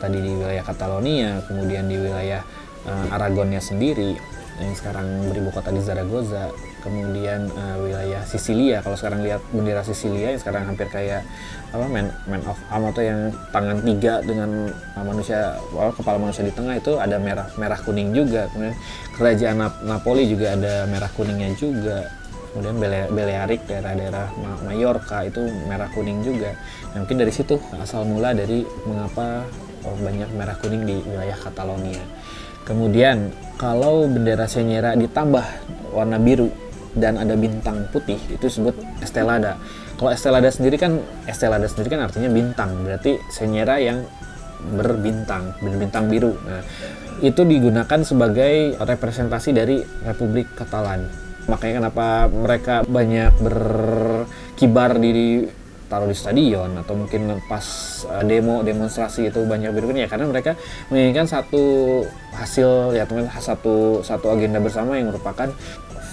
tadi 0.00 0.20
di 0.20 0.32
wilayah 0.32 0.64
Catalonia, 0.64 1.44
kemudian 1.44 1.84
di 1.88 1.96
wilayah 2.00 2.40
uh, 2.88 3.12
Aragonnya 3.12 3.60
sendiri 3.60 4.16
yang 4.56 4.72
sekarang 4.72 5.28
beribu 5.28 5.52
kota 5.52 5.68
di 5.68 5.84
Zaragoza, 5.84 6.48
kemudian 6.86 7.50
uh, 7.50 7.82
wilayah 7.82 8.22
Sisilia. 8.22 8.78
Kalau 8.86 8.94
sekarang 8.94 9.26
lihat 9.26 9.42
bendera 9.50 9.82
Sisilia 9.82 10.30
yang 10.30 10.40
sekarang 10.40 10.70
hampir 10.70 10.86
kayak 10.86 11.26
apa 11.74 11.86
man, 11.90 12.14
man 12.30 12.40
of 12.46 12.56
arm 12.70 12.86
atau 12.94 13.02
yang 13.02 13.34
tangan 13.50 13.82
tiga 13.82 14.22
dengan 14.22 14.70
uh, 14.70 15.04
manusia 15.04 15.58
well, 15.74 15.90
kepala 15.90 16.22
manusia 16.22 16.46
di 16.46 16.54
tengah 16.54 16.78
itu 16.78 16.94
ada 17.02 17.18
merah 17.18 17.50
merah 17.58 17.82
kuning 17.82 18.14
juga. 18.14 18.46
Kemudian 18.54 18.78
kerajaan 19.18 19.56
Nap 19.58 19.74
Napoli 19.82 20.30
juga 20.30 20.54
ada 20.54 20.86
merah 20.86 21.10
kuningnya 21.10 21.50
juga 21.58 22.06
kemudian 22.56 22.80
Bele 22.80 23.00
Balearic 23.12 23.68
daerah-daerah 23.68 24.32
Mallorca 24.64 25.28
itu 25.28 25.44
merah 25.68 25.92
kuning 25.92 26.24
juga 26.24 26.56
nah, 26.96 27.04
mungkin 27.04 27.20
dari 27.20 27.28
situ 27.28 27.60
asal 27.76 28.08
mula 28.08 28.32
dari 28.32 28.64
mengapa 28.88 29.44
oh, 29.84 29.92
banyak 30.00 30.32
merah 30.32 30.56
kuning 30.56 30.88
di 30.88 30.96
wilayah 31.04 31.36
Catalonia 31.36 32.00
kemudian 32.64 33.28
kalau 33.60 34.08
bendera 34.08 34.48
Senyera 34.48 34.96
ditambah 34.96 35.44
warna 35.92 36.16
biru 36.16 36.48
dan 36.96 37.20
ada 37.20 37.36
bintang 37.36 37.86
putih 37.92 38.18
itu 38.32 38.40
disebut 38.40 38.74
Estelada. 39.04 39.60
Kalau 40.00 40.10
Estelada 40.10 40.48
sendiri 40.48 40.80
kan 40.80 40.98
Estelada 41.28 41.68
sendiri 41.68 41.92
kan 41.96 42.08
artinya 42.08 42.32
bintang 42.32 42.72
berarti 42.82 43.20
Senyera 43.28 43.76
yang 43.78 44.02
berbintang 44.72 45.54
berbintang 45.60 46.08
biru. 46.08 46.34
Nah 46.42 46.64
itu 47.20 47.44
digunakan 47.44 48.00
sebagai 48.04 48.76
representasi 48.76 49.56
dari 49.56 49.80
Republik 50.04 50.52
Katalan 50.56 51.26
makanya 51.46 51.74
kenapa 51.86 52.06
mereka 52.26 52.74
banyak 52.82 53.32
berkibar 53.38 54.98
di 54.98 55.46
taruh 55.86 56.10
di 56.10 56.18
stadion 56.18 56.82
atau 56.82 56.98
mungkin 56.98 57.38
pas 57.46 57.62
uh, 58.10 58.22
demo 58.26 58.66
demonstrasi 58.66 59.30
itu 59.30 59.46
banyak 59.46 59.70
berikut 59.70 59.94
ya 59.94 60.10
karena 60.10 60.26
mereka 60.26 60.58
menginginkan 60.90 61.30
satu 61.30 62.02
hasil 62.34 62.98
ya 62.98 63.06
teman 63.06 63.30
satu 63.30 64.02
satu 64.02 64.34
agenda 64.34 64.58
bersama 64.58 64.98
yang 64.98 65.14
merupakan 65.14 65.46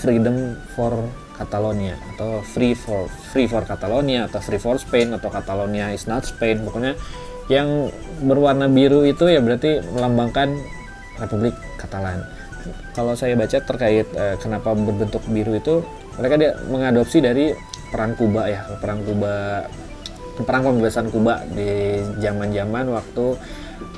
freedom 0.04 0.60
for 0.76 0.92
Catalonia 1.40 1.96
atau 2.14 2.44
free 2.44 2.76
for 2.76 3.08
free 3.32 3.48
for 3.48 3.64
Catalonia 3.64 4.28
atau 4.28 4.44
free 4.44 4.60
for 4.60 4.76
Spain 4.76 5.16
atau 5.16 5.32
Catalonia 5.32 5.96
is 5.96 6.04
not 6.12 6.28
Spain 6.28 6.68
pokoknya 6.68 7.00
yang 7.48 7.88
berwarna 8.20 8.68
biru 8.68 9.08
itu 9.08 9.32
ya 9.32 9.40
berarti 9.40 9.80
melambangkan 9.96 10.60
Republik 11.24 11.56
Katalan 11.80 12.20
kalau 12.92 13.16
saya 13.16 13.40
baca 13.40 13.58
terkait 13.64 14.08
uh, 14.16 14.36
kenapa 14.40 14.76
berbentuk 14.76 15.24
biru 15.32 15.56
itu 15.56 15.84
mereka 16.20 16.36
dia 16.36 16.52
mengadopsi 16.68 17.24
dari 17.24 17.56
perang 17.90 18.14
Kuba 18.20 18.52
ya 18.52 18.68
perang 18.80 19.02
Kuba 19.04 19.66
perang 20.42 20.64
pembebasan 20.66 21.08
Kuba 21.14 21.46
di 21.52 22.02
zaman-zaman 22.22 22.90
waktu 22.92 23.26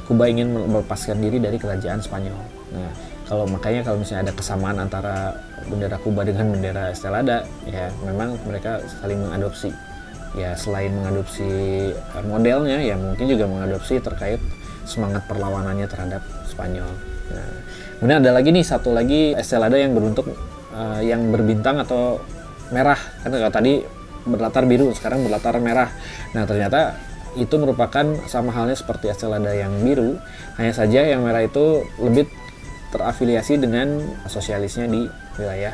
Kuba 0.06 0.30
ingin 0.30 0.54
melepaskan 0.54 1.18
diri 1.18 1.42
dari 1.42 1.58
kerajaan 1.58 1.98
Spanyol. 1.98 2.38
Nah, 2.78 2.94
kalau 3.26 3.50
makanya 3.50 3.82
kalau 3.82 3.98
misalnya 4.02 4.30
ada 4.30 4.34
kesamaan 4.38 4.78
antara 4.78 5.34
bendera 5.66 5.98
Kuba 5.98 6.22
dengan 6.22 6.54
bendera 6.54 6.94
Estelada, 6.94 7.46
ya 7.66 7.90
memang 8.06 8.38
mereka 8.46 8.86
saling 9.02 9.18
mengadopsi. 9.18 9.74
Ya 10.36 10.52
selain 10.60 10.92
mengadopsi 10.92 11.48
modelnya, 12.28 12.84
ya 12.84 13.00
mungkin 13.00 13.26
juga 13.26 13.48
mengadopsi 13.48 14.04
terkait 14.04 14.38
semangat 14.84 15.24
perlawanannya 15.32 15.88
terhadap 15.88 16.22
Spanyol. 16.46 16.92
Nah, 17.32 17.50
Kemudian 17.96 18.20
ada 18.20 18.32
lagi 18.36 18.52
nih 18.52 18.66
satu 18.68 18.92
lagi 18.92 19.32
estelada 19.34 19.80
yang 19.80 19.96
berbentuk 19.96 20.28
uh, 20.76 21.00
yang 21.00 21.32
berbintang 21.32 21.80
atau 21.80 22.20
merah. 22.70 23.00
Kan 23.24 23.32
kalau 23.32 23.54
tadi 23.54 23.74
berlatar 24.28 24.68
biru, 24.68 24.92
sekarang 24.92 25.24
berlatar 25.24 25.56
merah. 25.64 25.90
Nah, 26.36 26.44
ternyata 26.44 27.00
itu 27.40 27.56
merupakan 27.56 28.04
sama 28.28 28.52
halnya 28.52 28.76
seperti 28.76 29.12
estelada 29.12 29.52
yang 29.56 29.72
biru, 29.80 30.20
hanya 30.60 30.74
saja 30.76 31.08
yang 31.08 31.24
merah 31.24 31.44
itu 31.48 31.88
lebih 32.00 32.28
terafiliasi 32.94 33.62
dengan 33.62 34.02
sosialisnya 34.30 34.86
di 34.90 35.08
wilayah 35.40 35.74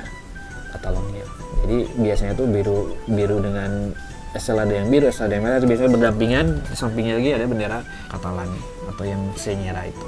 Catalonia. 0.72 1.26
Jadi 1.66 1.78
biasanya 2.00 2.34
tuh 2.34 2.48
biru 2.48 2.96
biru 3.06 3.38
dengan 3.44 3.92
estelada 4.32 4.72
yang 4.72 4.88
biru, 4.88 5.12
estelada 5.12 5.38
yang 5.38 5.46
merah 5.46 5.60
biasanya 5.62 5.92
berdampingan. 5.92 6.46
Di 6.66 6.76
sampingnya 6.76 7.20
lagi 7.20 7.30
ada 7.36 7.46
bendera 7.46 7.80
Katalan 8.08 8.50
atau 8.88 9.04
yang 9.04 9.22
Senyera 9.36 9.84
itu. 9.86 10.08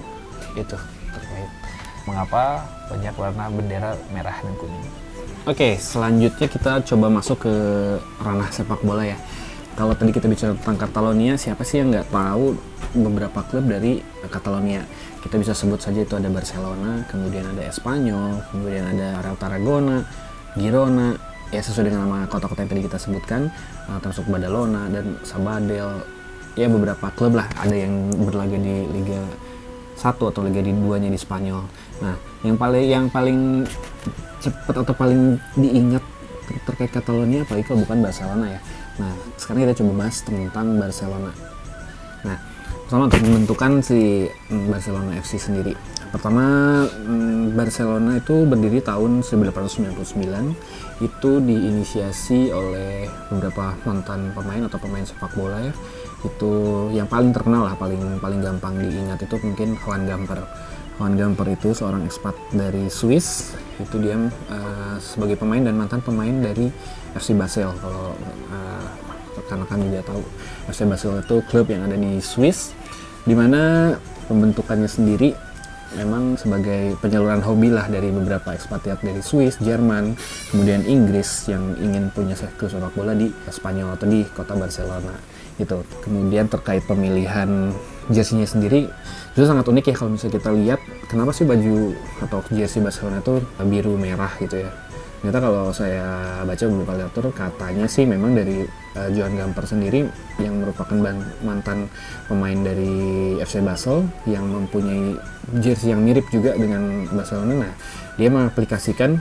Itu 0.56 0.78
terkait 1.14 1.52
mengapa 2.08 2.64
banyak 2.92 3.16
warna 3.16 3.46
bendera 3.52 3.92
merah 4.12 4.36
dan 4.44 4.56
kuning. 4.60 4.88
Oke, 5.44 5.76
selanjutnya 5.76 6.48
kita 6.48 6.80
coba 6.88 7.08
masuk 7.12 7.44
ke 7.44 7.54
ranah 8.24 8.48
sepak 8.48 8.80
bola 8.80 9.04
ya. 9.04 9.20
Kalau 9.74 9.92
tadi 9.98 10.14
kita 10.14 10.30
bicara 10.30 10.54
tentang 10.54 10.78
Catalonia, 10.88 11.34
siapa 11.36 11.66
sih 11.66 11.82
yang 11.82 11.90
nggak 11.92 12.14
tahu 12.14 12.54
beberapa 12.94 13.42
klub 13.50 13.66
dari 13.66 14.06
Catalonia? 14.30 14.86
Kita 15.24 15.40
bisa 15.40 15.56
sebut 15.56 15.80
saja 15.80 16.04
itu 16.04 16.14
ada 16.20 16.28
Barcelona, 16.28 17.00
kemudian 17.08 17.48
ada 17.48 17.64
Espanyol, 17.72 18.44
kemudian 18.52 18.84
ada 18.92 19.24
Real 19.24 19.38
Tarragona, 19.40 20.04
Girona, 20.60 21.16
ya 21.48 21.64
sesuai 21.64 21.88
dengan 21.88 22.04
nama 22.04 22.28
kota-kota 22.28 22.68
yang 22.68 22.72
tadi 22.76 22.84
kita 22.84 23.00
sebutkan, 23.00 23.48
uh, 23.88 23.98
termasuk 24.04 24.28
Badalona 24.28 24.92
dan 24.92 25.16
Sabadell. 25.24 26.04
Ya 26.54 26.70
beberapa 26.70 27.10
klub 27.16 27.40
lah, 27.40 27.50
ada 27.58 27.74
yang 27.74 28.14
berlaga 28.14 28.60
di 28.60 28.86
Liga 28.92 29.26
satu 29.98 30.30
atau 30.30 30.46
Liga 30.46 30.62
di 30.62 30.76
duanya 30.76 31.10
di 31.10 31.18
Spanyol. 31.18 31.66
Nah, 32.04 32.16
yang 32.44 32.60
paling 32.60 32.86
yang 32.86 33.06
paling 33.08 33.64
cepat 34.44 34.76
atau 34.84 34.94
paling 34.94 35.40
diingat 35.56 36.04
ter 36.44 36.60
terkait 36.68 36.92
Catalonia 36.92 37.48
apalagi 37.48 37.64
kalau 37.64 37.80
bukan 37.88 38.04
Barcelona 38.04 38.46
ya. 38.54 38.60
Nah, 39.00 39.14
sekarang 39.40 39.66
kita 39.66 39.74
coba 39.82 39.92
bahas 40.06 40.18
tentang 40.22 40.68
Barcelona. 40.78 41.32
Nah, 42.28 42.38
pertama 42.94 43.10
untuk 43.10 43.26
pembentukan 43.26 43.72
si 43.82 44.30
mm, 44.30 44.70
Barcelona 44.70 45.18
FC 45.18 45.42
sendiri. 45.42 45.74
Pertama, 46.14 46.46
mm, 46.86 47.58
Barcelona 47.58 48.22
itu 48.22 48.46
berdiri 48.46 48.86
tahun 48.86 49.26
1899. 49.26 50.54
Itu 51.02 51.42
diinisiasi 51.42 52.54
oleh 52.54 53.10
beberapa 53.34 53.74
mantan 53.90 54.30
pemain 54.38 54.70
atau 54.70 54.78
pemain 54.78 55.02
sepak 55.02 55.34
bola 55.34 55.58
ya. 55.66 55.74
Itu 56.22 56.54
yang 56.94 57.10
paling 57.10 57.34
terkenal 57.34 57.66
lah, 57.66 57.74
paling 57.82 58.22
paling 58.22 58.46
gampang 58.46 58.78
diingat 58.78 59.26
itu 59.26 59.42
mungkin 59.42 59.74
Juan 59.74 60.06
Gamper 60.06 60.46
Juan 61.02 61.18
Gamper 61.18 61.50
itu 61.50 61.74
seorang 61.74 62.06
ekspat 62.06 62.38
dari 62.54 62.94
Swiss 62.94 63.58
itu 63.82 63.98
dia 63.98 64.14
uh, 64.22 65.02
sebagai 65.02 65.42
pemain 65.42 65.66
dan 65.66 65.74
mantan 65.74 66.06
pemain 66.06 66.30
dari 66.30 66.70
FC 67.18 67.34
Basel 67.34 67.74
kalau 67.82 68.14
uh, 68.54 68.86
rekan-rekan 69.34 69.82
juga 69.82 70.06
tahu 70.06 70.22
FC 70.70 70.86
Basel 70.86 71.18
itu 71.18 71.42
klub 71.50 71.66
yang 71.74 71.90
ada 71.90 71.98
di 71.98 72.22
Swiss 72.22 72.83
di 73.24 73.36
mana 73.36 73.94
pembentukannya 74.28 74.88
sendiri 74.88 75.36
memang 75.94 76.36
sebagai 76.42 76.98
penyaluran 77.00 77.46
hobi 77.46 77.70
lah 77.70 77.86
dari 77.86 78.10
beberapa 78.10 78.50
ekspatriat 78.58 79.06
dari 79.06 79.22
Swiss, 79.22 79.62
Jerman, 79.62 80.18
kemudian 80.50 80.82
Inggris 80.90 81.46
yang 81.46 81.78
ingin 81.78 82.10
punya 82.10 82.34
klub 82.58 82.74
sepak 82.74 82.98
bola 82.98 83.14
di 83.14 83.30
Spanyol 83.54 83.94
atau 83.94 84.10
di 84.10 84.26
kota 84.34 84.58
Barcelona 84.58 85.14
itu. 85.62 85.86
Kemudian 86.02 86.50
terkait 86.50 86.82
pemilihan 86.90 87.70
jersinya 88.12 88.44
sendiri 88.44 88.90
itu 89.34 89.46
sangat 89.48 89.66
unik 89.66 89.86
ya 89.90 89.96
kalau 89.96 90.12
misalnya 90.14 90.36
kita 90.38 90.50
lihat 90.54 90.80
kenapa 91.08 91.32
sih 91.32 91.46
baju 91.48 91.96
atau 92.22 92.40
jersey 92.52 92.84
Barcelona 92.84 93.24
itu 93.24 93.40
biru 93.66 93.96
merah 93.96 94.30
gitu 94.38 94.62
ya 94.62 94.70
ternyata 95.24 95.40
kalau 95.40 95.72
saya 95.72 96.06
baca 96.44 96.64
beberapa 96.68 96.94
literatur 97.00 97.26
katanya 97.32 97.86
sih 97.88 98.04
memang 98.04 98.36
dari 98.36 98.68
uh, 98.98 99.10
Johan 99.14 99.36
Gamper 99.38 99.66
sendiri 99.66 100.08
yang 100.42 100.62
merupakan 100.62 100.96
mantan 101.42 101.90
pemain 102.26 102.58
dari 102.58 103.36
FC 103.42 103.62
Basel 103.62 104.06
yang 104.26 104.46
mempunyai 104.48 105.18
jersey 105.62 105.94
yang 105.94 106.02
mirip 106.02 106.26
juga 106.30 106.56
dengan 106.58 107.06
Barcelona. 107.12 107.68
Nah 107.68 107.74
dia 108.18 108.30
mengaplikasikan 108.30 109.18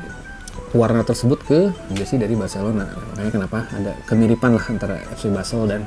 warna 0.72 1.04
tersebut 1.04 1.40
ke 1.44 1.58
jersey 1.92 2.16
dari 2.16 2.32
Barcelona. 2.32 2.88
Makanya 3.12 3.32
kenapa 3.32 3.58
ada 3.72 3.92
kemiripan 4.08 4.56
lah 4.56 4.64
antara 4.72 4.96
FC 5.12 5.28
Basel 5.28 5.68
dan 5.68 5.84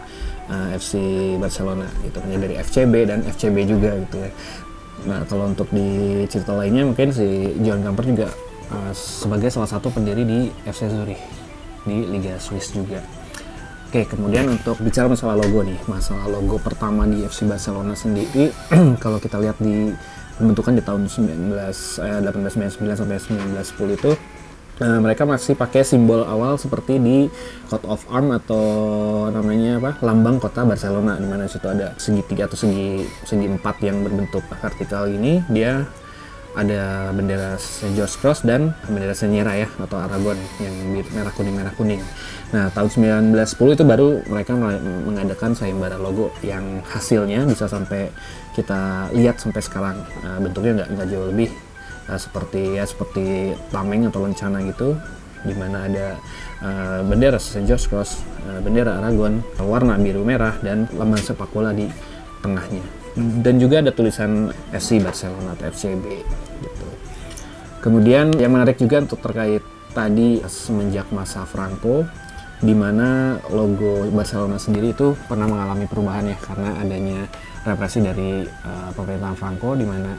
uh, 0.50 0.74
eh, 0.74 0.78
FC 0.78 0.94
Barcelona 1.42 1.90
gitu. 2.06 2.18
Hanya 2.22 2.38
dari 2.46 2.56
FCB 2.62 2.94
dan 3.10 3.20
FCB 3.26 3.58
juga 3.66 3.98
gitu 3.98 4.18
ya. 4.22 4.32
Nah 5.06 5.22
kalau 5.30 5.50
untuk 5.54 5.70
di 5.70 6.24
cerita 6.30 6.54
lainnya 6.54 6.86
mungkin 6.86 7.14
si 7.14 7.54
John 7.62 7.82
Gamper 7.82 8.06
juga 8.10 8.28
uh, 8.74 8.94
sebagai 8.94 9.50
salah 9.54 9.70
satu 9.70 9.90
pendiri 9.94 10.26
di 10.26 10.40
FC 10.66 10.90
Zurich 10.90 11.22
di 11.86 12.02
Liga 12.10 12.42
Swiss 12.42 12.74
juga 12.74 13.25
Oke, 13.96 14.12
kemudian 14.12 14.44
untuk 14.52 14.76
bicara 14.84 15.08
masalah 15.08 15.40
logo 15.40 15.64
nih, 15.64 15.80
masalah 15.88 16.28
logo 16.28 16.60
pertama 16.60 17.08
di 17.08 17.24
FC 17.24 17.48
Barcelona 17.48 17.96
sendiri, 17.96 18.52
kalau 19.04 19.24
kita 19.24 19.40
lihat 19.40 19.56
di 19.64 19.88
pembentukan 20.36 20.76
di 20.76 20.84
tahun 20.84 21.08
19 21.08 21.56
eh, 22.04 22.20
1899 22.28 22.76
sampai 22.92 23.16
1910 23.56 23.96
itu 23.96 24.12
Nah, 24.84 25.00
mereka 25.00 25.24
masih 25.24 25.56
pakai 25.56 25.88
simbol 25.88 26.28
awal 26.28 26.60
seperti 26.60 27.00
di 27.00 27.32
coat 27.72 27.88
of 27.88 28.04
arm 28.12 28.36
atau 28.36 28.64
namanya 29.32 29.80
apa? 29.80 30.04
Lambang 30.04 30.44
kota 30.44 30.68
Barcelona 30.68 31.16
di 31.16 31.24
mana 31.32 31.48
situ 31.48 31.64
ada 31.64 31.96
segitiga 31.96 32.52
atau 32.52 32.60
segi 32.60 33.08
segi 33.24 33.48
empat 33.48 33.80
yang 33.80 34.04
berbentuk 34.04 34.44
vertikal 34.60 35.08
ini. 35.08 35.40
Dia 35.48 35.88
ada 36.56 37.12
bendera. 37.12 37.60
George 37.94 38.16
Cross 38.20 38.48
dan 38.48 38.74
bendera 38.88 39.14
Senyera 39.14 39.54
ya 39.60 39.68
atau 39.78 40.00
Aragon 40.00 40.40
yang 40.64 40.76
merah 41.14 41.34
kuning 41.36 41.56
merah 41.56 41.74
kuning. 41.76 42.02
Nah 42.56 42.72
tahun 42.72 42.90
1910 43.36 43.76
itu 43.76 43.84
baru 43.84 44.10
mereka 44.32 44.56
mengadakan 45.06 45.52
sayembara 45.54 46.00
logo 46.00 46.32
yang 46.42 46.80
hasilnya 46.88 47.44
bisa 47.46 47.68
sampai 47.68 48.10
kita 48.56 49.12
lihat 49.12 49.38
sampai 49.38 49.60
sekarang 49.60 49.98
nah, 50.24 50.40
bentuknya 50.40 50.82
nggak 50.82 50.90
nggak 50.96 51.08
jauh 51.12 51.28
lebih 51.28 51.50
uh, 52.08 52.16
seperti 52.16 52.80
ya 52.80 52.88
seperti 52.88 53.52
tameng 53.76 54.08
atau 54.08 54.24
lencana 54.24 54.64
gitu 54.64 54.96
di 55.46 55.54
mana 55.54 55.86
ada 55.86 56.08
uh, 56.66 57.00
bendera 57.06 57.38
St. 57.38 57.64
George 57.70 57.86
Cross, 57.86 58.26
uh, 58.50 58.60
bendera 58.66 58.98
Aragon, 58.98 59.46
warna 59.62 59.94
biru 60.02 60.26
merah 60.26 60.58
dan 60.66 60.90
lambang 60.98 61.22
sepak 61.22 61.54
bola 61.54 61.70
di 61.70 61.86
tengahnya. 62.42 62.82
Dan 63.16 63.62
juga 63.62 63.80
ada 63.80 63.96
tulisan 63.96 64.52
FC 64.76 65.00
Barcelona 65.00 65.56
atau 65.56 65.72
FCB. 65.72 66.04
Kemudian 67.86 68.34
yang 68.42 68.50
menarik 68.50 68.82
juga 68.82 69.06
untuk 69.06 69.22
terkait 69.22 69.62
tadi 69.94 70.42
semenjak 70.50 71.06
masa 71.14 71.46
Franco 71.46 72.02
di 72.58 72.74
mana 72.74 73.38
logo 73.54 74.10
Barcelona 74.10 74.58
sendiri 74.58 74.98
itu 74.98 75.14
pernah 75.30 75.46
mengalami 75.46 75.86
perubahan 75.86 76.26
ya 76.26 76.38
karena 76.42 76.82
adanya 76.82 77.20
represi 77.62 78.02
dari 78.02 78.42
uh, 78.42 78.90
pemerintahan 78.98 79.38
Franco 79.38 79.78
di 79.78 79.86
mana 79.86 80.18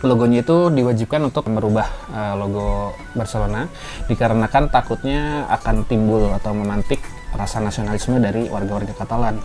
logonya 0.00 0.40
itu 0.40 0.72
diwajibkan 0.72 1.28
untuk 1.28 1.52
merubah 1.52 1.84
uh, 2.08 2.34
logo 2.40 2.96
Barcelona 3.12 3.68
dikarenakan 4.08 4.72
takutnya 4.72 5.44
akan 5.52 5.84
timbul 5.84 6.32
atau 6.32 6.56
memantik 6.56 7.04
rasa 7.34 7.58
nasionalisme 7.58 8.16
dari 8.22 8.46
warga-warga 8.46 8.94
Katalan. 8.94 9.36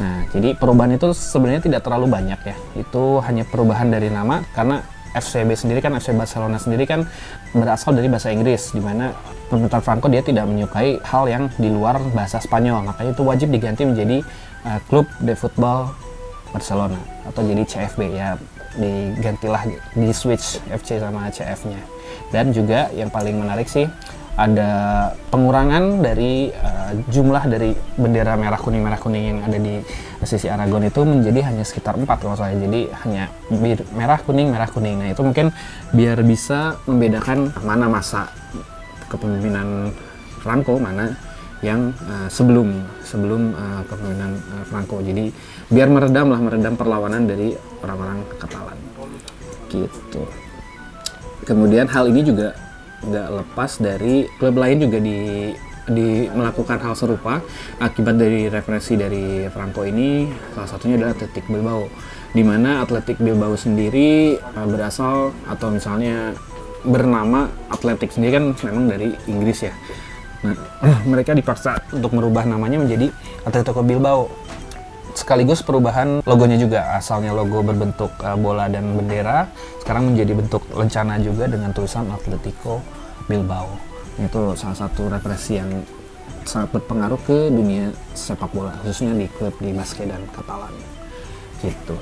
Nah, 0.00 0.24
jadi 0.32 0.56
perubahan 0.56 0.96
itu 0.96 1.12
sebenarnya 1.12 1.68
tidak 1.68 1.84
terlalu 1.84 2.08
banyak 2.08 2.40
ya. 2.40 2.56
Itu 2.80 3.20
hanya 3.20 3.44
perubahan 3.44 3.92
dari 3.92 4.08
nama 4.08 4.40
karena 4.56 4.80
FCB 5.16 5.56
sendiri 5.56 5.80
kan 5.80 5.96
FC 5.96 6.12
Barcelona 6.12 6.60
sendiri 6.60 6.84
kan 6.84 7.08
berasal 7.56 7.96
dari 7.96 8.12
bahasa 8.12 8.28
Inggris 8.28 8.76
di 8.76 8.84
mana 8.84 9.16
pemerintah 9.48 9.80
Franco 9.80 10.12
dia 10.12 10.20
tidak 10.20 10.44
menyukai 10.44 11.00
hal 11.00 11.24
yang 11.26 11.48
di 11.56 11.72
luar 11.72 11.96
bahasa 12.12 12.36
Spanyol 12.36 12.84
makanya 12.84 13.16
itu 13.16 13.22
wajib 13.24 13.48
diganti 13.48 13.88
menjadi 13.88 14.20
uh, 14.68 14.78
klub 14.92 15.08
de 15.24 15.32
football 15.32 15.96
Barcelona 16.52 17.00
atau 17.24 17.40
jadi 17.42 17.62
CFB 17.64 18.00
ya 18.12 18.36
digantilah 18.76 19.64
di 19.96 20.08
switch 20.12 20.60
FC 20.68 21.00
sama 21.00 21.32
CF-nya. 21.32 21.80
Dan 22.30 22.52
juga 22.52 22.92
yang 22.92 23.08
paling 23.08 23.40
menarik 23.40 23.66
sih 23.66 23.88
ada 24.36 24.70
pengurangan 25.32 26.04
dari 26.04 26.52
uh, 26.52 26.92
jumlah 27.08 27.48
dari 27.48 27.72
bendera 27.96 28.36
merah 28.36 28.60
kuning 28.60 28.84
merah 28.84 29.00
kuning 29.00 29.24
yang 29.32 29.38
ada 29.40 29.56
di 29.56 29.80
sisi 30.28 30.44
Aragon 30.52 30.84
itu 30.84 31.00
menjadi 31.08 31.40
hanya 31.48 31.64
sekitar 31.64 31.96
empat 31.96 32.20
kalau 32.20 32.36
saya. 32.36 32.52
Jadi 32.52 32.92
hanya 33.04 33.32
bir, 33.48 33.80
merah 33.96 34.20
kuning 34.20 34.52
merah 34.52 34.68
kuning. 34.68 35.00
Nah 35.00 35.08
itu 35.08 35.24
mungkin 35.24 35.56
biar 35.96 36.20
bisa 36.20 36.76
membedakan 36.84 37.56
mana 37.64 37.88
masa 37.88 38.28
kepemimpinan 39.08 39.96
Franco 40.44 40.76
mana 40.76 41.16
yang 41.64 41.96
uh, 42.04 42.28
sebelum 42.28 42.84
sebelum 43.00 43.56
uh, 43.56 43.82
kepemimpinan 43.88 44.32
uh, 44.36 44.64
Franco. 44.68 45.00
Jadi 45.00 45.32
biar 45.72 45.88
meredam 45.88 46.28
lah 46.28 46.40
meredam 46.44 46.76
perlawanan 46.76 47.24
dari 47.24 47.56
orang-orang 47.80 48.20
Katalan. 48.36 48.78
Gitu. 49.72 50.22
Kemudian 51.48 51.88
hal 51.88 52.12
ini 52.12 52.20
juga 52.20 52.65
nggak 53.06 53.28
lepas 53.42 53.70
dari 53.78 54.26
klub 54.36 54.58
lain 54.58 54.82
juga 54.82 54.98
di 54.98 55.18
di 55.86 56.26
melakukan 56.26 56.82
hal 56.82 56.94
serupa. 56.98 57.38
Akibat 57.78 58.18
dari 58.18 58.50
referensi 58.50 58.98
dari 58.98 59.46
Franco 59.50 59.86
ini 59.86 60.26
salah 60.54 60.68
satunya 60.68 60.98
adalah 60.98 61.14
Atletik 61.14 61.46
Bilbao 61.46 61.86
di 62.34 62.42
mana 62.42 62.82
Atletik 62.82 63.22
Bilbao 63.22 63.54
sendiri 63.54 64.36
uh, 64.36 64.66
berasal 64.66 65.32
atau 65.46 65.72
misalnya 65.72 66.34
bernama 66.82 67.48
Atletik 67.70 68.12
sendiri 68.12 68.32
kan 68.36 68.44
memang 68.66 68.84
dari 68.90 69.08
Inggris 69.30 69.64
ya. 69.64 69.74
Nah 70.44 70.56
mereka 71.10 71.32
dipaksa 71.32 71.80
untuk 71.94 72.12
merubah 72.12 72.44
namanya 72.44 72.82
menjadi 72.82 73.08
Atletico 73.46 73.80
Bilbao 73.86 74.28
sekaligus 75.16 75.64
perubahan 75.64 76.20
logonya 76.22 76.60
juga 76.60 76.94
asalnya 76.94 77.32
logo 77.32 77.64
berbentuk 77.64 78.12
uh, 78.20 78.36
bola 78.36 78.68
dan 78.68 78.92
bendera 78.92 79.48
sekarang 79.80 80.12
menjadi 80.12 80.32
bentuk 80.36 80.62
lencana 80.76 81.16
juga 81.18 81.48
dengan 81.48 81.72
tulisan 81.72 82.04
Atletico 82.12 82.84
Bilbao. 83.24 83.80
Itu 84.20 84.52
salah 84.54 84.76
satu 84.76 85.08
represi 85.08 85.56
yang 85.56 85.82
sangat 86.46 86.78
berpengaruh 86.78 87.18
ke 87.26 87.50
dunia 87.50 87.90
sepak 88.14 88.52
bola 88.54 88.76
khususnya 88.84 89.16
di 89.16 89.26
klub 89.32 89.56
di 89.58 89.72
basket 89.74 90.12
dan 90.12 90.22
Katalan. 90.30 90.72
Gitu. 91.64 91.96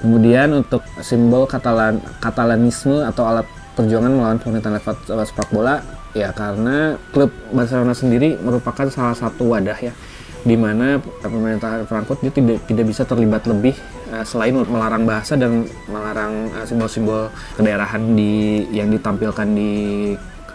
Kemudian 0.00 0.64
untuk 0.64 0.80
simbol 1.04 1.44
Katalan 1.44 2.00
Katalanisme 2.24 3.04
atau 3.04 3.28
alat 3.28 3.46
perjuangan 3.78 4.10
melawan 4.10 4.38
pemerintahan 4.42 4.80
lewat 5.06 5.28
sepak 5.30 5.54
bola 5.54 5.78
ya 6.16 6.34
karena 6.34 6.98
klub 7.14 7.30
Barcelona 7.54 7.94
sendiri 7.94 8.34
merupakan 8.40 8.90
salah 8.90 9.14
satu 9.14 9.54
wadah 9.54 9.78
ya 9.78 9.94
di 10.48 10.56
mana 10.56 10.96
pemerintah 11.20 11.84
Frankfurt 11.84 12.24
dia 12.24 12.32
tidak 12.32 12.64
tidak 12.64 12.88
bisa 12.88 13.04
terlibat 13.04 13.44
lebih 13.44 13.76
uh, 14.08 14.24
selain 14.24 14.56
melarang 14.56 15.04
bahasa 15.04 15.36
dan 15.36 15.68
melarang 15.92 16.48
uh, 16.56 16.64
simbol-simbol 16.64 17.28
kedaerahan 17.60 18.16
di 18.16 18.64
yang 18.72 18.88
ditampilkan 18.88 19.44
di 19.52 19.70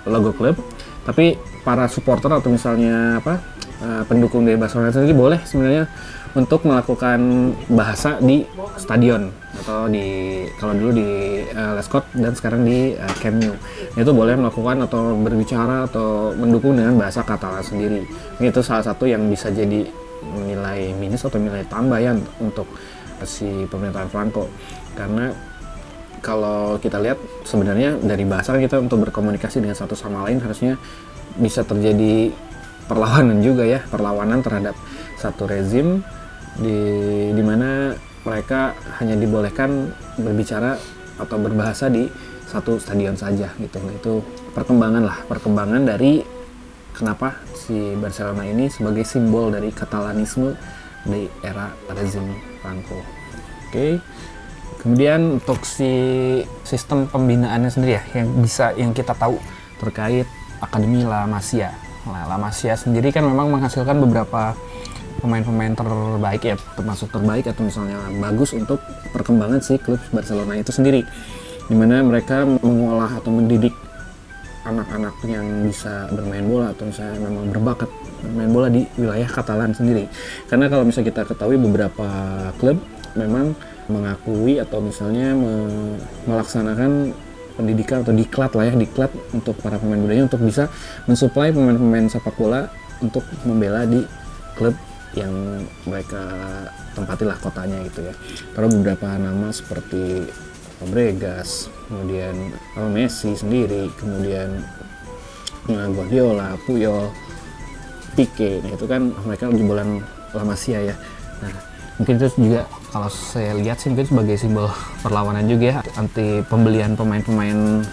logo 0.10 0.34
klub. 0.34 0.58
Tapi 1.06 1.38
para 1.62 1.86
supporter 1.86 2.34
atau 2.34 2.50
misalnya 2.50 3.22
apa 3.22 3.38
uh, 3.86 4.04
pendukung 4.10 4.42
dari 4.42 4.58
Barcelona 4.58 4.90
sendiri 4.90 5.14
boleh 5.14 5.40
sebenarnya 5.46 5.86
untuk 6.34 6.66
melakukan 6.66 7.54
bahasa 7.70 8.18
di 8.18 8.42
stadion 8.82 9.30
atau 9.64 9.86
di 9.86 10.42
kalau 10.58 10.74
dulu 10.74 10.92
di 10.98 11.10
uh, 11.54 11.78
Lescott 11.78 12.10
dan 12.18 12.34
sekarang 12.34 12.66
di 12.66 12.98
uh, 12.98 13.16
Camp 13.22 13.38
Nou. 13.38 13.56
Itu 13.94 14.12
boleh 14.12 14.34
melakukan 14.34 14.82
atau 14.90 15.14
berbicara 15.14 15.86
atau 15.86 16.34
mendukung 16.34 16.74
dengan 16.74 16.98
bahasa 16.98 17.22
Katalan 17.22 17.62
sendiri. 17.62 18.02
Ini 18.42 18.50
itu 18.50 18.62
salah 18.66 18.82
satu 18.82 19.06
yang 19.06 19.30
bisa 19.30 19.54
jadi 19.54 19.86
nilai 20.24 20.98
minus 20.98 21.22
atau 21.22 21.38
nilai 21.38 21.62
tambah 21.70 22.02
ya 22.02 22.18
untuk 22.42 22.66
si 23.24 23.70
pemerintahan 23.70 24.10
Franco. 24.10 24.50
Karena 24.98 25.30
kalau 26.24 26.80
kita 26.80 26.98
lihat 26.98 27.20
sebenarnya 27.46 28.00
dari 28.00 28.26
bahasa 28.26 28.56
kita 28.56 28.80
untuk 28.82 29.06
berkomunikasi 29.06 29.62
dengan 29.62 29.78
satu 29.78 29.94
sama 29.94 30.26
lain 30.26 30.40
harusnya 30.42 30.80
bisa 31.38 31.62
terjadi 31.62 32.32
perlawanan 32.88 33.44
juga 33.44 33.68
ya 33.68 33.84
perlawanan 33.92 34.40
terhadap 34.40 34.76
satu 35.20 35.48
rezim 35.48 36.04
di 36.60 36.80
di 37.34 37.44
mana 37.44 37.94
mereka 38.24 38.78
hanya 39.02 39.20
dibolehkan 39.20 39.92
berbicara 40.18 40.80
atau 41.20 41.38
berbahasa 41.38 41.92
di 41.92 42.08
satu 42.48 42.78
stadion 42.78 43.18
saja 43.18 43.50
gitu. 43.58 43.78
Itu 43.90 44.14
perkembangan 44.54 45.04
lah 45.04 45.18
perkembangan 45.26 45.82
dari 45.84 46.22
kenapa 46.94 47.42
si 47.58 47.98
Barcelona 47.98 48.46
ini 48.46 48.70
sebagai 48.70 49.04
simbol 49.04 49.50
dari 49.50 49.74
Katalanisme 49.74 50.54
di 51.04 51.28
era 51.42 51.74
rezim 51.92 52.24
Franco. 52.62 53.02
Oke. 53.68 54.00
Kemudian 54.84 55.40
untuk 55.40 55.64
si 55.64 55.88
sistem 56.68 57.08
pembinaannya 57.08 57.72
sendiri 57.72 57.94
ya 57.98 58.04
yang 58.20 58.28
bisa 58.44 58.76
yang 58.76 58.92
kita 58.92 59.16
tahu 59.16 59.40
terkait 59.80 60.28
Akademi 60.60 61.08
La 61.08 61.24
Masia. 61.24 61.72
Nah, 62.04 62.28
La 62.28 62.36
Masia 62.36 62.76
sendiri 62.76 63.16
kan 63.16 63.24
memang 63.24 63.48
menghasilkan 63.48 63.96
beberapa 64.00 64.56
pemain-pemain 65.22 65.74
terbaik 65.76 66.44
ya 66.44 66.56
termasuk 66.78 67.12
terbaik 67.14 67.46
atau 67.50 67.66
misalnya 67.66 67.98
bagus 68.18 68.56
untuk 68.56 68.82
perkembangan 69.12 69.60
si 69.62 69.78
klub 69.78 70.02
Barcelona 70.10 70.58
itu 70.58 70.72
sendiri. 70.74 71.02
Di 71.70 71.76
mana 71.78 72.04
mereka 72.04 72.44
mengolah 72.44 73.22
atau 73.22 73.32
mendidik 73.32 73.72
anak-anak 74.64 75.16
yang 75.28 75.68
bisa 75.68 76.08
bermain 76.12 76.48
bola 76.48 76.72
atau 76.72 76.88
misalnya 76.88 77.20
memang 77.20 77.52
berbakat 77.52 77.90
bermain 78.24 78.52
bola 78.52 78.68
di 78.72 78.88
wilayah 78.96 79.28
Katalan 79.28 79.76
sendiri. 79.76 80.08
Karena 80.48 80.72
kalau 80.72 80.88
misalnya 80.88 81.12
kita 81.12 81.22
ketahui 81.28 81.60
beberapa 81.60 82.08
klub 82.60 82.80
memang 83.14 83.52
mengakui 83.92 84.64
atau 84.64 84.80
misalnya 84.80 85.36
me 85.36 85.54
melaksanakan 86.24 87.12
pendidikan 87.54 88.02
atau 88.02 88.16
diklat 88.16 88.52
lah 88.58 88.66
ya 88.66 88.74
diklat 88.74 89.12
untuk 89.36 89.54
para 89.62 89.78
pemain 89.78 90.02
budaya 90.02 90.26
untuk 90.26 90.42
bisa 90.42 90.72
mensuplai 91.06 91.54
pemain-pemain 91.54 92.10
sepak 92.10 92.34
bola 92.34 92.66
untuk 93.04 93.22
membela 93.46 93.86
di 93.86 94.02
klub 94.58 94.74
yang 95.14 95.64
mereka 95.86 96.24
tempatilah 96.98 97.38
kotanya 97.38 97.82
gitu 97.90 98.06
ya. 98.06 98.14
Kalau 98.58 98.68
beberapa 98.70 99.14
nama 99.18 99.54
seperti 99.54 100.26
Fabregas, 100.82 101.70
kemudian 101.88 102.54
Messi 102.92 103.38
sendiri, 103.38 103.94
kemudian 103.98 104.66
nah, 105.70 105.88
Guardiola, 105.94 106.58
Puyol, 106.66 107.14
Pique, 108.18 108.62
nah 108.62 108.74
itu 108.74 108.86
kan 108.90 109.14
mereka 109.26 109.50
jebolan 109.54 110.02
La 110.34 110.44
Masia 110.44 110.82
ya. 110.82 110.96
Nah 111.42 111.74
mungkin 112.02 112.18
itu 112.18 112.28
juga 112.42 112.66
kalau 112.90 113.10
saya 113.10 113.54
lihat 113.54 113.78
sih 113.78 113.94
mungkin 113.94 114.08
sebagai 114.10 114.36
simbol 114.38 114.68
perlawanan 115.06 115.46
juga 115.46 115.66
ya 115.66 115.76
anti 115.94 116.42
pembelian 116.50 116.98
pemain-pemain 116.98 117.86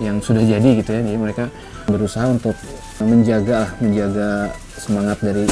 yang 0.00 0.20
sudah 0.20 0.44
jadi 0.44 0.68
gitu 0.80 0.90
ya 0.92 1.00
jadi 1.00 1.18
mereka 1.20 1.44
berusaha 1.88 2.28
untuk 2.28 2.56
menjaga 3.00 3.72
menjaga 3.80 4.52
semangat 4.76 5.18
dari 5.24 5.48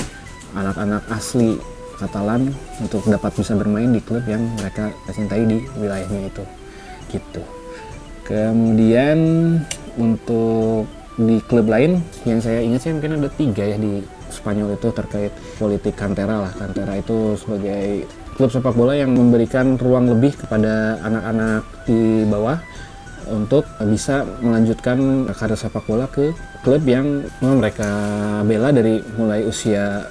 anak-anak 0.55 1.03
asli 1.13 1.59
Katalan 2.01 2.49
untuk 2.81 3.05
dapat 3.05 3.29
bisa 3.37 3.53
bermain 3.53 3.93
di 3.93 4.01
klub 4.01 4.25
yang 4.25 4.41
mereka 4.57 4.89
cintai 5.13 5.45
di 5.45 5.61
wilayahnya 5.77 6.33
itu. 6.33 6.45
Gitu. 7.13 7.43
Kemudian 8.25 9.19
untuk 10.01 10.89
di 11.21 11.37
klub 11.45 11.69
lain 11.69 12.01
yang 12.25 12.41
saya 12.41 12.65
ingat 12.65 12.89
sih 12.89 12.97
mungkin 12.97 13.21
ada 13.21 13.29
tiga 13.37 13.69
ya 13.69 13.77
di 13.77 14.01
Spanyol 14.33 14.81
itu 14.81 14.89
terkait 14.97 15.33
politik 15.61 15.93
Cantera 15.93 16.49
lah. 16.49 16.53
Cantera 16.57 16.97
itu 16.97 17.37
sebagai 17.37 18.09
klub 18.41 18.49
sepak 18.49 18.73
bola 18.73 18.97
yang 18.97 19.13
memberikan 19.13 19.77
ruang 19.77 20.09
lebih 20.09 20.33
kepada 20.41 20.97
anak-anak 21.05 21.69
di 21.85 22.25
bawah 22.25 22.57
untuk 23.29 23.69
bisa 23.85 24.25
melanjutkan 24.41 25.29
karir 25.37 25.59
sepak 25.59 25.85
bola 25.85 26.09
ke 26.09 26.33
klub 26.65 26.81
yang 26.89 27.29
mereka 27.45 27.91
bela 28.49 28.73
dari 28.73 29.05
mulai 29.21 29.45
usia 29.45 30.09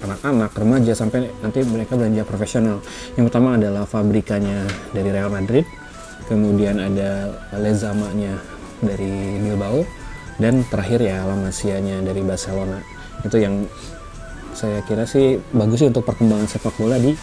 anak-anak, 0.00 0.50
remaja 0.56 0.92
sampai 0.96 1.28
nanti 1.44 1.60
mereka 1.64 1.96
belanja 1.96 2.24
profesional. 2.24 2.80
Yang 3.16 3.24
pertama 3.32 3.56
adalah 3.56 3.84
Fabrikanya 3.84 4.64
dari 4.92 5.08
Real 5.12 5.28
Madrid, 5.28 5.64
kemudian 6.28 6.80
ada 6.80 7.32
Lezama-nya 7.56 8.40
dari 8.80 9.40
Bilbao, 9.40 9.84
dan 10.40 10.64
terakhir 10.68 11.04
ya 11.04 11.24
La 11.28 11.36
Masia-nya 11.36 12.00
dari 12.00 12.24
Barcelona. 12.24 12.80
Itu 13.20 13.36
yang 13.36 13.68
saya 14.56 14.82
kira 14.84 15.04
sih 15.04 15.38
bagus 15.52 15.84
sih 15.84 15.88
untuk 15.88 16.04
perkembangan 16.04 16.48
sepak 16.48 16.74
bola 16.80 16.96
di 16.98 17.14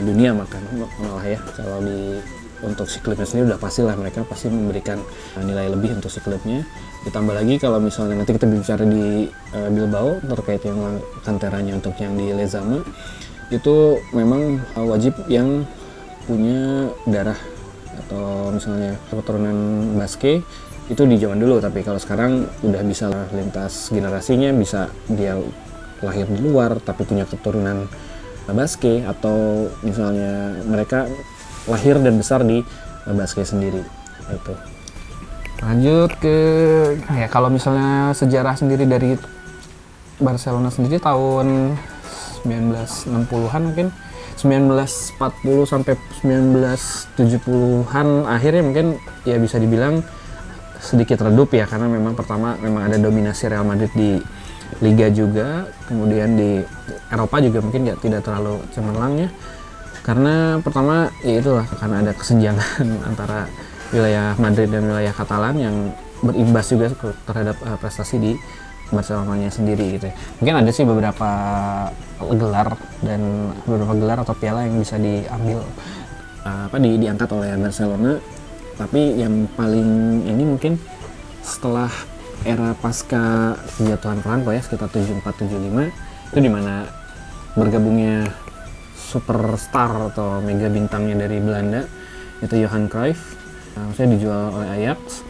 dunia 0.00 0.32
makan 0.32 0.62
malah 1.04 1.26
ya. 1.26 1.38
Kalau 1.52 1.84
di 1.84 2.16
untuk 2.62 2.86
si 2.86 3.02
klubnya 3.02 3.26
sendiri 3.26 3.52
udah 3.52 3.60
pastilah 3.60 3.98
mereka 3.98 4.22
pasti 4.22 4.46
memberikan 4.46 5.02
uh, 5.34 5.42
nilai 5.42 5.66
lebih 5.66 5.98
untuk 5.98 6.08
si 6.08 6.22
klubnya 6.22 6.62
ditambah 7.02 7.34
lagi 7.34 7.58
kalau 7.58 7.82
misalnya 7.82 8.22
nanti 8.22 8.38
kita 8.38 8.46
bicara 8.46 8.86
di 8.86 9.26
uh, 9.26 9.68
Bilbao 9.68 10.22
terkait 10.22 10.62
yang 10.62 11.02
kanteranya 11.26 11.74
untuk 11.74 11.98
yang 11.98 12.14
di 12.14 12.30
Lezama 12.30 12.78
itu 13.50 13.98
memang 14.14 14.62
uh, 14.78 14.86
wajib 14.86 15.18
yang 15.26 15.66
punya 16.22 16.86
darah 17.10 17.36
atau 18.06 18.54
misalnya 18.54 18.94
keturunan 19.10 19.56
Baske 19.98 20.46
itu 20.90 21.02
di 21.06 21.16
zaman 21.18 21.38
dulu. 21.42 21.58
Tapi 21.58 21.82
kalau 21.82 21.98
sekarang 21.98 22.46
udah 22.62 22.82
bisa 22.86 23.10
lintas 23.34 23.90
generasinya 23.90 24.54
bisa 24.54 24.86
dia 25.10 25.34
lahir 26.02 26.26
di 26.26 26.38
luar 26.42 26.78
tapi 26.82 27.06
punya 27.06 27.26
keturunan 27.26 27.86
Baske 28.50 29.06
atau 29.06 29.70
misalnya 29.86 30.58
mereka 30.66 31.06
lahir 31.70 32.02
dan 32.02 32.18
besar 32.18 32.42
di 32.42 32.66
Baske 33.06 33.46
sendiri 33.46 33.86
itu 34.30 34.54
lanjut 35.62 36.10
ke 36.18 36.36
ya 37.14 37.30
kalau 37.30 37.46
misalnya 37.46 38.10
sejarah 38.18 38.58
sendiri 38.58 38.82
dari 38.82 39.14
Barcelona 40.18 40.74
sendiri 40.74 40.98
tahun 40.98 41.78
1960-an 42.42 43.62
mungkin 43.70 43.94
1940 44.42 45.70
sampai 45.70 45.94
1970-an 46.26 48.26
akhirnya 48.26 48.62
mungkin 48.66 48.98
ya 49.22 49.38
bisa 49.38 49.62
dibilang 49.62 50.02
sedikit 50.82 51.22
redup 51.22 51.54
ya 51.54 51.70
karena 51.70 51.86
memang 51.86 52.18
pertama 52.18 52.58
memang 52.58 52.90
ada 52.90 52.98
dominasi 52.98 53.46
Real 53.46 53.62
Madrid 53.62 53.94
di 53.94 54.18
Liga 54.80 55.12
juga 55.12 55.68
kemudian 55.84 56.38
di 56.38 56.64
Eropa 57.12 57.36
juga 57.44 57.58
mungkin 57.60 57.92
ya 57.92 57.94
tidak 58.00 58.24
terlalu 58.24 58.62
cemerlang 58.72 59.26
ya 59.26 59.28
karena 60.02 60.58
pertama 60.58 61.12
ya 61.22 61.38
itulah 61.38 61.66
karena 61.78 61.96
ada 62.02 62.12
kesenjangan 62.16 62.86
antara 63.10 63.46
wilayah 63.92 64.34
Madrid 64.40 64.72
dan 64.72 64.88
wilayah 64.88 65.12
Katalan 65.14 65.56
yang 65.60 65.76
berimbas 66.22 66.70
juga 66.70 66.90
terhadap 67.28 67.56
uh, 67.62 67.78
prestasi 67.78 68.16
di 68.18 68.32
Barcelona 68.92 69.48
sendiri 69.48 69.96
gitu 69.98 70.12
ya. 70.12 70.14
Mungkin 70.38 70.54
ada 70.62 70.70
sih 70.70 70.84
beberapa 70.84 71.30
gelar 72.20 72.76
dan 73.00 73.50
beberapa 73.64 73.94
gelar 73.96 74.18
atau 74.20 74.36
piala 74.36 74.68
yang 74.68 74.78
bisa 74.78 75.00
diambil 75.00 75.64
uh, 76.44 76.68
apa 76.68 76.76
di, 76.78 77.00
diangkat 77.00 77.28
oleh 77.32 77.56
Barcelona. 77.56 78.12
Tapi 78.76 79.20
yang 79.20 79.48
paling 79.56 79.88
ini 80.28 80.44
mungkin 80.44 80.76
setelah 81.42 81.90
era 82.42 82.74
pasca 82.74 83.54
kejatuhan 83.78 84.18
Franco 84.22 84.50
ya 84.50 84.62
sekitar 84.62 84.90
74 84.90 85.22
75 85.46 86.32
itu 86.32 86.38
di 86.40 86.50
mana 86.50 86.88
bergabungnya 87.54 88.32
superstar 88.96 90.08
atau 90.08 90.40
mega 90.40 90.72
bintangnya 90.72 91.28
dari 91.28 91.36
Belanda 91.38 91.84
itu 92.40 92.64
Johan 92.64 92.88
Cruyff. 92.88 93.38
Uh, 93.76 93.92
saya 93.92 94.08
dijual 94.10 94.52
oleh 94.52 94.68
Ajax. 94.80 95.22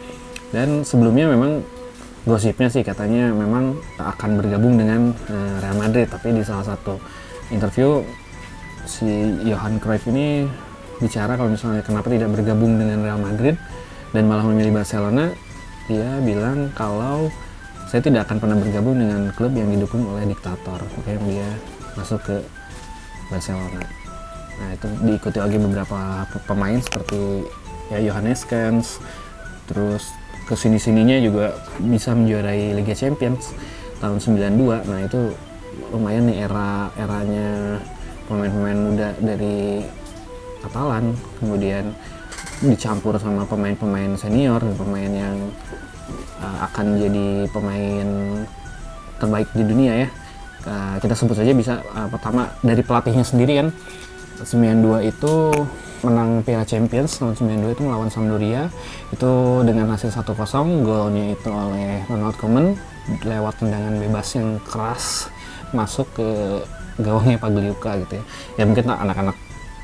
Dan 0.55 0.87
sebelumnya 0.87 1.27
memang 1.27 1.61
gosipnya 2.23 2.71
sih 2.71 2.85
katanya 2.85 3.35
memang 3.35 3.75
akan 3.99 4.39
bergabung 4.39 4.79
dengan 4.79 5.11
uh, 5.11 5.55
Real 5.59 5.77
Madrid. 5.77 6.07
Tapi 6.07 6.31
di 6.31 6.41
salah 6.41 6.63
satu 6.63 6.97
interview 7.51 8.01
si 8.87 9.07
Johan 9.43 9.77
Cruyff 9.83 10.07
ini 10.07 10.47
bicara 11.03 11.35
kalau 11.35 11.51
misalnya 11.51 11.83
kenapa 11.83 12.07
tidak 12.07 12.31
bergabung 12.31 12.79
dengan 12.79 13.03
Real 13.03 13.19
Madrid 13.19 13.59
dan 14.15 14.23
malah 14.29 14.47
memilih 14.47 14.79
Barcelona 14.79 15.35
dia 15.89 16.19
bilang 16.23 16.71
kalau 16.73 17.27
saya 17.89 18.01
tidak 18.01 18.25
akan 18.25 18.37
pernah 18.41 18.57
bergabung 18.57 18.97
dengan 18.97 19.29
klub 19.35 19.53
yang 19.53 19.69
didukung 19.69 20.07
oleh 20.09 20.25
diktator. 20.25 20.81
Makanya 20.97 21.19
dia 21.29 21.49
masuk 21.93 22.19
ke 22.25 22.35
Barcelona. 23.29 23.83
Nah 24.57 24.69
itu 24.73 24.87
diikuti 25.05 25.37
lagi 25.37 25.57
beberapa 25.61 26.25
pemain 26.49 26.79
seperti 26.81 27.45
ya 27.93 27.99
Johannes 28.01 28.41
Kens. 28.47 28.97
Terus 29.69 30.09
ke 30.43 30.55
sini 30.59 30.75
sininya 30.75 31.17
juga 31.23 31.55
bisa 31.79 32.11
menjuarai 32.11 32.75
Liga 32.75 32.91
Champions 32.91 33.55
tahun 34.03 34.19
92 34.19 34.91
nah 34.91 34.99
itu 34.99 35.31
lumayan 35.95 36.27
nih 36.27 36.43
era 36.43 36.91
eranya 36.99 37.79
pemain-pemain 38.27 38.79
muda 38.79 39.09
dari 39.23 39.87
Katalan 40.59 41.15
kemudian 41.39 41.95
dicampur 42.63 43.19
sama 43.19 43.43
pemain-pemain 43.43 44.15
senior 44.15 44.63
pemain 44.79 45.11
yang 45.11 45.35
uh, 46.39 46.57
akan 46.71 46.85
jadi 46.95 47.27
pemain 47.51 48.07
terbaik 49.19 49.49
di 49.51 49.63
dunia 49.63 49.93
ya. 50.07 50.09
Uh, 50.63 50.95
kita 51.03 51.11
sebut 51.11 51.35
saja 51.35 51.51
bisa 51.51 51.83
uh, 51.91 52.07
pertama 52.07 52.55
dari 52.63 52.79
pelatihnya 52.83 53.27
sendiri 53.27 53.59
kan. 53.59 53.69
92 54.43 55.07
itu 55.07 55.33
menang 56.03 56.43
Piala 56.43 56.67
Champions 56.67 57.15
tahun 57.15 57.39
92 57.39 57.75
itu 57.79 57.81
melawan 57.83 58.11
Sampdoria. 58.11 58.67
Itu 59.11 59.63
dengan 59.63 59.91
hasil 59.95 60.11
1-0 60.11 60.83
golnya 60.83 61.31
itu 61.31 61.47
oleh 61.47 62.03
Ronald 62.11 62.35
Koeman 62.35 62.75
lewat 63.23 63.63
tendangan 63.63 63.95
bebas 63.99 64.27
yang 64.35 64.59
keras 64.63 65.27
masuk 65.75 66.07
ke 66.15 66.27
gawangnya 66.99 67.39
Pagliuca 67.39 67.97
gitu 68.03 68.19
ya. 68.19 68.23
Ya 68.59 68.63
mungkin 68.67 68.85
anak-anak 68.87 69.35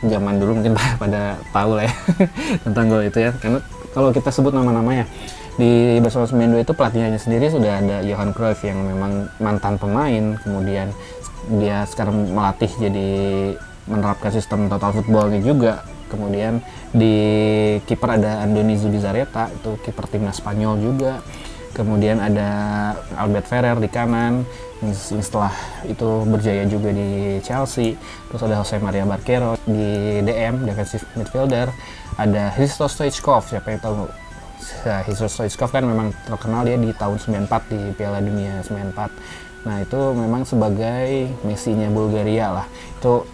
zaman 0.05 0.39
dulu 0.39 0.61
mungkin 0.61 0.73
pada 1.01 1.35
tahu 1.51 1.79
lah 1.79 1.85
ya 1.87 1.95
tentang 2.65 2.85
gol 2.87 3.03
itu 3.03 3.19
ya. 3.19 3.31
Karena 3.35 3.59
kalau 3.91 4.13
kita 4.13 4.29
sebut 4.31 4.53
nama-namanya 4.53 5.09
di 5.59 5.99
Barcelona 5.99 6.55
92 6.55 6.63
itu 6.63 6.73
pelatihnya 6.77 7.19
sendiri 7.19 7.51
sudah 7.51 7.83
ada 7.83 7.97
Johan 8.05 8.31
Cruyff 8.31 8.63
yang 8.63 8.79
memang 8.79 9.27
mantan 9.43 9.75
pemain. 9.75 10.39
Kemudian 10.39 10.95
dia 11.59 11.83
sekarang 11.89 12.31
melatih 12.31 12.71
jadi 12.79 13.09
menerapkan 13.89 14.31
sistem 14.31 14.71
total 14.71 14.95
footballnya 14.95 15.41
juga. 15.43 15.83
Kemudian 16.07 16.63
di 16.89 17.15
kiper 17.85 18.17
ada 18.17 18.41
Andoni 18.41 18.73
Zubizarreta 18.73 19.53
itu 19.53 19.77
kiper 19.85 20.09
timnas 20.09 20.41
Spanyol 20.41 20.81
juga. 20.81 21.21
Kemudian 21.69 22.17
ada 22.17 22.49
Albert 23.13 23.45
Ferrer 23.45 23.77
di 23.77 23.87
kanan 23.87 24.41
setelah 24.95 25.53
itu 25.85 26.25
berjaya 26.25 26.65
juga 26.65 26.89
di 26.89 27.37
Chelsea. 27.45 27.93
Terus 28.31 28.41
ada 28.41 28.57
Jose 28.57 28.81
Maria 28.81 29.05
Barquero 29.05 29.59
di 29.67 30.19
DM 30.25 30.65
defensive 30.65 31.05
midfielder. 31.13 31.69
Ada 32.17 32.57
Hristo 32.57 32.89
Stoichkov 32.89 33.47
siapa 33.47 33.69
yang 33.69 33.81
tahu? 33.85 34.09
Nah, 34.83 34.99
Hristo 35.05 35.29
Stoichkov 35.29 35.69
kan 35.71 35.85
memang 35.85 36.11
terkenal 36.25 36.65
dia 36.65 36.75
di 36.75 36.89
tahun 36.91 37.21
94 37.21 37.71
di 37.71 37.79
Piala 37.95 38.19
Dunia 38.19 38.59
94 38.65 39.49
nah 39.59 39.75
itu 39.83 39.99
memang 40.15 40.47
sebagai 40.47 41.27
Messi-nya 41.43 41.91
Bulgaria 41.91 42.47
lah. 42.47 42.67
Itu 42.95 43.27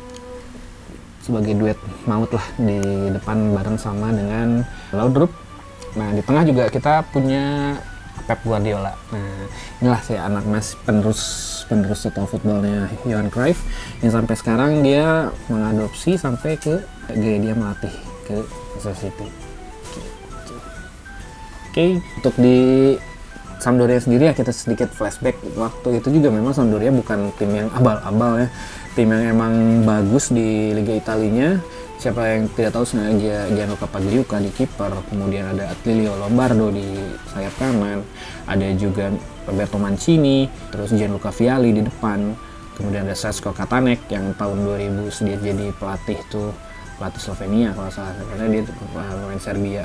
sebagai 1.25 1.57
duet 1.57 1.79
maut 2.05 2.29
lah 2.29 2.45
di 2.61 2.77
depan 3.09 3.57
bareng 3.57 3.77
sama 3.81 4.13
dengan 4.13 4.61
Laudrup. 4.93 5.33
Nah 5.97 6.13
di 6.13 6.21
tengah 6.21 6.45
juga 6.45 6.69
kita 6.69 7.01
punya 7.09 7.75
Pep 8.29 8.39
Guardiola. 8.45 8.93
Nah 9.09 9.49
inilah 9.81 10.01
si 10.05 10.13
anak 10.13 10.45
mas 10.45 10.77
penerus 10.85 11.21
penerus 11.65 12.05
total 12.05 12.29
footballnya 12.29 12.87
Johan 13.09 13.33
Cruyff 13.33 13.57
yang 14.05 14.13
sampai 14.13 14.35
sekarang 14.37 14.85
dia 14.85 15.33
mengadopsi 15.49 16.15
sampai 16.15 16.61
ke 16.61 16.85
gaya 17.09 17.37
dia 17.41 17.53
melatih 17.57 17.93
ke 18.29 18.45
Manchester 18.85 19.09
City. 19.09 19.27
Oke, 21.65 21.73
okay, 21.73 21.89
untuk 22.21 22.35
di 22.39 22.57
Sampdoria 23.57 23.97
sendiri 23.97 24.29
ya 24.29 24.33
kita 24.37 24.53
sedikit 24.53 24.93
flashback 24.93 25.41
waktu 25.57 25.97
itu 25.97 26.21
juga 26.21 26.29
memang 26.29 26.53
Sampdoria 26.53 26.93
bukan 26.93 27.33
tim 27.39 27.49
yang 27.49 27.67
abal-abal 27.73 28.45
ya 28.45 28.47
tim 28.95 29.11
yang 29.11 29.35
emang 29.35 29.83
bagus 29.83 30.31
di 30.31 30.71
Liga 30.71 30.95
Italinya. 30.95 31.59
Siapa 31.99 32.23
yang 32.31 32.47
tidak 32.55 32.79
tahu 32.79 32.87
sebenarnya 32.87 33.51
Gianluca 33.51 33.87
Pagliuca 33.91 34.39
di 34.39 34.51
kiper. 34.55 34.91
Kemudian 35.11 35.51
ada 35.51 35.75
Attilio 35.75 36.15
Lombardo 36.15 36.71
di 36.71 36.95
sayap 37.35 37.51
kanan. 37.59 38.07
Ada 38.47 38.71
juga 38.79 39.11
Roberto 39.43 39.75
Mancini 39.75 40.47
terus 40.71 40.95
Gianluca 40.95 41.35
Vialli 41.35 41.75
di 41.75 41.83
depan. 41.83 42.31
Kemudian 42.79 43.07
ada 43.07 43.15
Sasko 43.15 43.51
Katanek 43.51 44.07
yang 44.11 44.31
tahun 44.35 44.63
2000 44.63 45.11
sedih 45.11 45.39
jadi 45.43 45.71
pelatih 45.75 46.19
tuh 46.31 46.55
pelatih 46.95 47.19
Slovenia 47.19 47.75
kalau 47.75 47.91
salah. 47.91 48.15
Karena 48.15 48.47
dia 48.47 48.63
pemain 48.95 49.39
Serbia 49.39 49.83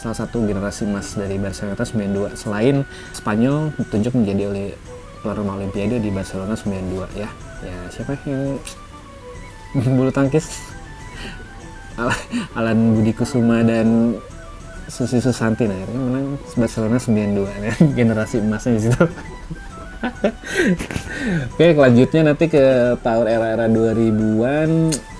salah 0.00 0.16
satu 0.16 0.48
generasi 0.48 0.88
emas 0.88 1.12
dari 1.12 1.36
Barcelona 1.36 1.76
92 1.76 2.32
selain 2.32 2.88
Spanyol 3.12 3.76
ditunjuk 3.76 4.16
menjadi 4.16 4.42
oleh 4.48 4.68
rumah 5.28 5.60
Olimpiade 5.60 6.00
di 6.00 6.08
Barcelona 6.08 6.56
92 6.56 7.20
ya 7.20 7.28
ya 7.64 7.76
siapa 7.92 8.16
yang 8.26 8.58
bulu 9.74 10.10
tangkis. 10.10 10.70
Alan 12.56 12.96
Budi 12.96 13.12
Kusuma 13.12 13.60
dan 13.60 14.16
Susi 14.88 15.20
Susanti. 15.20 15.68
Nah 15.68 15.76
akhirnya 15.76 16.00
menang 16.00 16.26
Barcelona 16.56 16.96
92 16.96 17.44
ya. 17.46 17.74
generasi 17.98 18.40
emasnya 18.40 18.72
di 18.76 18.82
situ. 18.88 19.04
Oke, 21.52 21.76
selanjutnya 21.76 22.32
nanti 22.32 22.48
ke 22.48 22.96
tahun 23.04 23.26
era-era 23.28 23.68
2000-an 23.68 24.70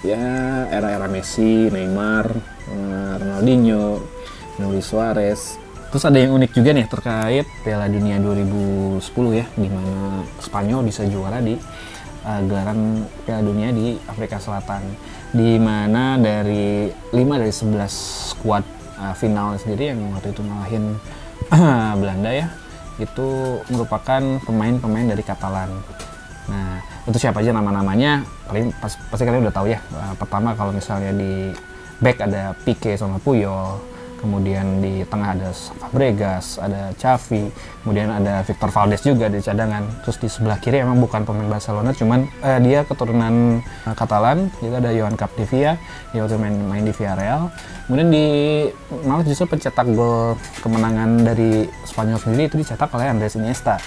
ya 0.01 0.25
era-era 0.73 1.05
Messi, 1.05 1.69
Neymar, 1.69 2.33
eh, 2.73 3.13
Ronaldinho, 3.21 4.01
Luis 4.57 4.89
Suarez. 4.89 5.61
Terus 5.91 6.05
ada 6.07 6.17
yang 6.23 6.39
unik 6.39 6.51
juga 6.55 6.71
nih 6.73 6.87
terkait 6.87 7.47
Piala 7.67 7.91
Dunia 7.91 8.17
2010 8.23 9.05
ya, 9.37 9.45
di 9.59 9.69
mana 9.69 10.23
Spanyol 10.39 10.87
bisa 10.87 11.03
juara 11.05 11.43
di 11.43 11.59
uh, 12.31 12.41
gelaran 12.47 13.03
Piala 13.27 13.43
Dunia 13.43 13.75
di 13.75 13.99
Afrika 14.07 14.39
Selatan 14.39 14.87
di 15.35 15.59
mana 15.59 16.15
dari 16.19 16.87
5 16.91 17.15
dari 17.15 17.55
11 17.55 18.35
squad 18.35 18.63
uh, 18.99 19.15
final 19.19 19.59
sendiri 19.59 19.91
yang 19.91 20.01
waktu 20.15 20.31
itu 20.31 20.43
ngalahin 20.47 20.85
Belanda 22.01 22.31
ya 22.31 22.47
itu 23.01 23.59
merupakan 23.73 24.21
pemain-pemain 24.45 25.09
dari 25.09 25.25
Katalan. 25.25 25.73
Nah, 26.53 26.85
itu 27.09 27.17
siapa 27.17 27.41
aja 27.41 27.57
nama-namanya? 27.57 28.29
Pas, 28.77 28.93
pasti 29.09 29.25
kalian 29.25 29.49
udah 29.49 29.57
tahu 29.57 29.73
ya. 29.73 29.81
Uh, 29.89 30.13
pertama 30.21 30.53
kalau 30.53 30.69
misalnya 30.77 31.17
di 31.17 31.49
back 31.97 32.29
ada 32.29 32.53
Pique 32.61 32.93
sama 33.01 33.17
Puyol, 33.17 33.81
kemudian 34.21 34.85
di 34.85 35.03
tengah 35.09 35.33
ada 35.33 35.51
Fabregas, 35.51 36.61
ada 36.61 36.93
Xavi, 36.95 37.49
kemudian 37.83 38.13
ada 38.13 38.45
Victor 38.45 38.69
Valdes 38.69 39.01
juga 39.01 39.33
di 39.33 39.41
cadangan. 39.41 40.05
Terus 40.05 40.17
di 40.21 40.29
sebelah 40.29 40.61
kiri 40.61 40.85
emang 40.85 41.01
bukan 41.01 41.25
pemain 41.25 41.49
Barcelona, 41.49 41.97
cuman 41.97 42.29
eh, 42.45 42.61
dia 42.61 42.85
keturunan 42.85 43.65
uh, 43.89 43.95
Katalan, 43.97 44.53
juga 44.61 44.85
ada 44.85 44.93
Johan 44.93 45.17
Capdevia, 45.17 45.81
dia 46.13 46.21
waktu 46.21 46.37
main 46.37 46.55
main 46.69 46.85
di 46.85 46.93
Villarreal. 46.93 47.49
Kemudian 47.89 48.09
di 48.13 48.27
malah 49.03 49.25
justru 49.27 49.49
pencetak 49.49 49.89
gol 49.97 50.37
kemenangan 50.61 51.25
dari 51.27 51.67
Spanyol 51.89 52.21
sendiri 52.21 52.47
itu 52.47 52.57
dicetak 52.61 52.93
oleh 52.95 53.09
Andres 53.09 53.35
Iniesta. 53.35 53.81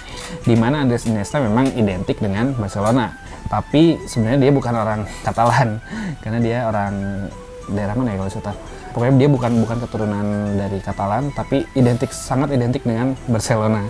Di 0.43 0.57
mana 0.57 0.83
Andres 0.83 1.05
Iniesta 1.07 1.39
memang 1.39 1.71
identik 1.77 2.19
dengan 2.19 2.51
Barcelona, 2.57 3.15
tapi 3.47 4.01
sebenarnya 4.09 4.49
dia 4.49 4.51
bukan 4.51 4.73
orang 4.73 5.01
Katalan 5.21 5.79
karena 6.25 6.39
dia 6.41 6.57
orang 6.67 6.93
daerah 7.71 7.95
mana 7.95 8.11
ya 8.11 8.17
kalau 8.19 8.31
saya 8.31 8.51
pokoknya 8.93 9.25
dia 9.25 9.29
bukan 9.29 9.51
bukan 9.59 9.77
keturunan 9.83 10.25
dari 10.55 10.79
Katalan 10.79 11.33
tapi 11.33 11.65
identik 11.73 12.13
sangat 12.13 12.53
identik 12.53 12.85
dengan 12.85 13.17
Barcelona. 13.25 13.89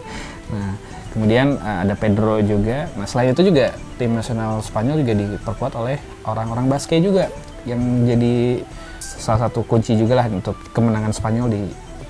Nah 0.49 0.73
kemudian 1.13 1.59
uh, 1.61 1.85
ada 1.85 1.93
Pedro 1.93 2.41
juga. 2.41 2.89
Nah 2.97 3.05
selain 3.05 3.35
itu 3.35 3.43
juga 3.45 3.75
tim 3.99 4.15
nasional 4.15 4.63
Spanyol 4.65 5.05
juga 5.05 5.13
diperkuat 5.13 5.73
oleh 5.77 5.99
orang-orang 6.25 6.71
Basque 6.71 6.97
juga 6.97 7.29
yang 7.67 7.79
jadi 8.07 8.63
salah 8.99 9.47
satu 9.47 9.63
kunci 9.67 9.95
juga 9.99 10.23
lah 10.23 10.27
untuk 10.31 10.55
kemenangan 10.71 11.11
Spanyol 11.11 11.47
di 11.51 11.61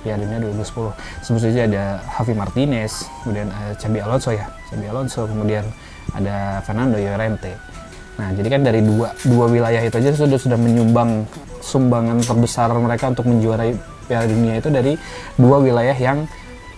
Piala 0.02 0.20
Dunia 0.20 0.38
2010 0.52 1.24
sebut 1.24 1.40
saja 1.40 1.60
ada 1.64 1.84
Javi 2.04 2.34
Martinez 2.36 3.08
kemudian 3.24 3.48
uh, 3.48 3.72
Xabi 3.76 3.98
Alonso 4.04 4.30
ya 4.30 4.46
Xabi 4.70 4.86
Alonso 4.86 5.24
kemudian 5.26 5.64
ada 6.14 6.62
Fernando 6.62 6.96
Llorente. 7.00 7.52
Nah, 8.14 8.30
jadi 8.30 8.46
kan 8.46 8.60
dari 8.62 8.80
dua 8.84 9.10
dua 9.26 9.46
wilayah 9.50 9.82
itu 9.82 9.96
aja 9.98 10.14
sudah 10.14 10.38
sudah 10.38 10.54
menyumbang 10.54 11.26
sumbangan 11.64 12.20
terbesar 12.20 12.68
mereka 12.76 13.08
untuk 13.08 13.24
menjuarai 13.24 13.72
Piala 14.04 14.28
Dunia 14.28 14.60
itu 14.60 14.68
dari 14.68 14.92
dua 15.40 15.64
wilayah 15.64 15.96
yang 15.96 16.28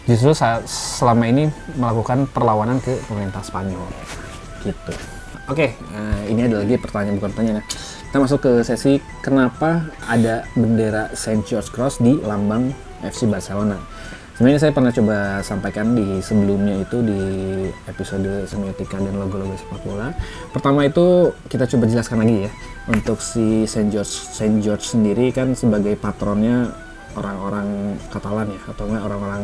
justru 0.06 0.30
saat, 0.30 0.62
selama 0.70 1.26
ini 1.26 1.50
melakukan 1.74 2.30
perlawanan 2.30 2.78
ke 2.78 2.94
pemerintah 3.10 3.42
Spanyol. 3.42 3.82
Gitu. 4.62 4.94
Oke, 5.50 5.74
uh, 5.94 6.22
ini 6.30 6.46
ada 6.46 6.62
lagi 6.62 6.78
pertanyaan 6.78 7.18
bukan 7.18 7.30
pertanyaan 7.34 7.58
ya. 7.62 7.64
Kita 8.06 8.16
masuk 8.22 8.38
ke 8.38 8.52
sesi 8.62 9.02
kenapa 9.22 9.90
ada 10.06 10.46
bendera 10.54 11.10
Saint 11.18 11.42
George 11.42 11.74
Cross 11.74 11.98
di 11.98 12.18
lambang 12.22 12.70
FC 13.02 13.26
Barcelona. 13.26 13.78
Sebenarnya 14.36 14.68
saya 14.68 14.72
pernah 14.76 14.92
coba 14.92 15.40
sampaikan 15.40 15.96
di 15.96 16.20
sebelumnya 16.20 16.84
itu 16.84 17.00
di 17.00 17.20
episode 17.88 18.44
semiotika 18.44 19.00
dan 19.00 19.16
logo-logo 19.16 19.56
sepak 19.56 19.80
bola. 19.80 20.12
Pertama 20.52 20.84
itu 20.84 21.32
kita 21.48 21.64
coba 21.64 21.88
jelaskan 21.88 22.20
lagi 22.20 22.44
ya. 22.44 22.52
Untuk 22.84 23.24
si 23.24 23.64
Saint 23.64 23.88
George 23.88 24.12
Saint 24.12 24.60
George 24.60 24.84
sendiri 24.84 25.32
kan 25.32 25.56
sebagai 25.56 25.96
patronnya 25.96 26.68
orang-orang 27.16 27.96
Katalan 28.12 28.52
ya 28.52 28.60
atau 28.68 28.84
enggak 28.84 29.02
orang-orang 29.08 29.42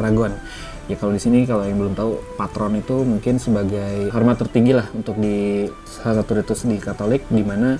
Aragon. 0.00 0.32
Ya 0.88 0.96
kalau 0.96 1.12
di 1.12 1.20
sini 1.20 1.44
kalau 1.44 1.68
yang 1.68 1.76
belum 1.76 1.92
tahu 1.92 2.40
patron 2.40 2.80
itu 2.80 2.96
mungkin 3.04 3.36
sebagai 3.36 4.08
hormat 4.08 4.40
tertinggi 4.40 4.72
lah 4.72 4.88
untuk 4.96 5.20
di 5.20 5.68
salah 5.84 6.24
satu 6.24 6.40
ritus 6.40 6.64
di 6.64 6.80
Katolik 6.80 7.28
di 7.28 7.44
mana 7.44 7.76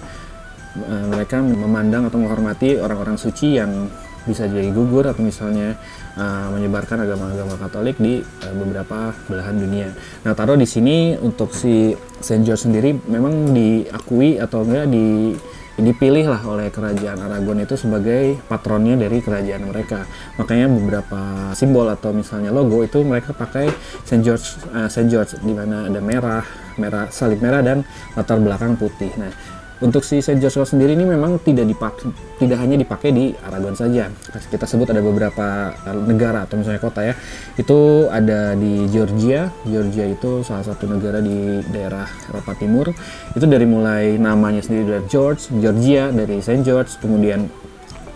uh, 0.77 1.05
mereka 1.09 1.41
memandang 1.41 2.05
atau 2.05 2.21
menghormati 2.21 2.77
orang-orang 2.77 3.17
suci 3.17 3.57
yang 3.57 3.89
bisa 4.29 4.45
jadi 4.45 4.69
gugur 4.69 5.09
atau 5.09 5.25
misalnya 5.25 5.81
uh, 6.17 6.49
menyebarkan 6.55 7.05
agama-agama 7.05 7.55
Katolik 7.61 7.97
di 8.01 8.23
uh, 8.23 8.55
beberapa 8.57 9.15
belahan 9.31 9.57
dunia. 9.59 9.89
Nah, 10.27 10.33
taruh 10.35 10.59
di 10.59 10.67
sini 10.67 11.15
untuk 11.19 11.53
si 11.55 11.95
Saint 12.19 12.43
George 12.43 12.67
sendiri 12.67 12.91
memang 13.07 13.55
diakui 13.55 14.41
atau 14.41 14.65
enggak 14.65 14.87
di 14.91 15.37
dipilih 15.81 16.29
lah 16.29 16.45
oleh 16.45 16.69
kerajaan 16.69 17.17
Aragon 17.25 17.65
itu 17.65 17.73
sebagai 17.75 18.37
patronnya 18.47 19.01
dari 19.01 19.25
kerajaan 19.25 19.65
mereka. 19.65 20.05
Makanya 20.37 20.69
beberapa 20.69 21.21
simbol 21.57 21.89
atau 21.89 22.13
misalnya 22.13 22.53
logo 22.53 22.85
itu 22.85 23.01
mereka 23.01 23.33
pakai 23.33 23.73
Saint 24.05 24.21
George 24.21 24.61
uh, 24.77 24.93
Saint 24.93 25.09
George 25.09 25.41
di 25.41 25.57
mana 25.57 25.89
ada 25.89 26.01
merah, 26.05 26.45
merah 26.77 27.09
salib 27.09 27.41
merah 27.41 27.65
dan 27.65 27.83
latar 28.13 28.37
belakang 28.37 28.77
putih. 28.77 29.09
Nah, 29.17 29.33
untuk 29.81 30.05
si 30.05 30.21
Saint 30.21 30.41
Joshua 30.41 30.69
sendiri 30.69 30.93
ini 30.93 31.09
memang 31.09 31.41
tidak 31.41 31.65
dipakai, 31.65 32.13
tidak 32.37 32.59
hanya 32.61 32.77
dipakai 32.77 33.11
di 33.17 33.33
Aragon 33.41 33.73
saja. 33.73 34.13
Kita 34.53 34.69
sebut 34.69 34.93
ada 34.93 35.01
beberapa 35.01 35.73
negara 36.05 36.45
atau 36.45 36.61
misalnya 36.61 36.81
kota 36.81 37.01
ya. 37.01 37.15
Itu 37.57 38.09
ada 38.13 38.53
di 38.57 38.89
Georgia. 38.93 39.49
Georgia 39.65 40.05
itu 40.05 40.45
salah 40.45 40.65
satu 40.69 40.85
negara 40.85 41.25
di 41.25 41.65
daerah 41.73 42.05
Eropa 42.29 42.53
Timur. 42.61 42.93
Itu 43.33 43.49
dari 43.49 43.65
mulai 43.65 44.21
namanya 44.21 44.61
sendiri 44.61 45.01
dari 45.01 45.05
George, 45.09 45.49
Georgia 45.59 46.13
dari 46.13 46.45
Saint 46.45 46.61
George, 46.61 47.01
kemudian 47.01 47.49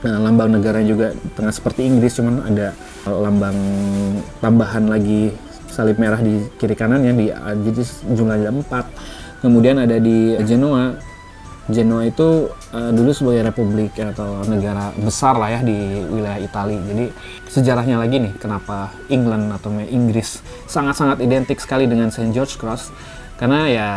Nah, 0.04 0.20
lambang 0.20 0.52
negara 0.52 0.84
juga 0.84 1.16
tengah 1.32 1.48
seperti 1.48 1.88
Inggris, 1.88 2.20
cuman 2.20 2.44
ada 2.44 2.76
lambang 3.08 3.56
tambahan 4.44 4.84
lagi 4.84 5.32
salib 5.72 5.96
merah 5.96 6.20
di 6.20 6.44
kiri 6.60 6.76
kanan 6.76 7.00
yang 7.08 7.16
di 7.16 7.32
jadi 7.32 7.82
jumlahnya 8.12 8.52
empat. 8.52 8.84
Kemudian 9.40 9.80
ada 9.80 9.96
di 9.96 10.36
Genoa 10.44 10.92
Genoa 11.64 12.04
itu 12.04 12.52
uh, 12.76 12.90
dulu 12.92 13.08
sebagai 13.16 13.48
republik 13.48 13.96
atau 13.96 14.44
negara 14.44 14.92
besar 15.00 15.32
lah 15.40 15.48
ya 15.48 15.60
di 15.64 16.04
wilayah 16.12 16.36
Italia. 16.36 16.76
Jadi 16.76 17.04
sejarahnya 17.48 17.96
lagi 17.96 18.20
nih 18.20 18.36
kenapa 18.36 18.92
England 19.08 19.48
atau 19.48 19.72
Inggris 19.88 20.44
sangat-sangat 20.68 21.24
identik 21.24 21.56
sekali 21.56 21.88
dengan 21.88 22.12
Saint 22.12 22.36
George 22.36 22.60
Cross 22.60 22.92
karena 23.40 23.60
ya 23.72 23.88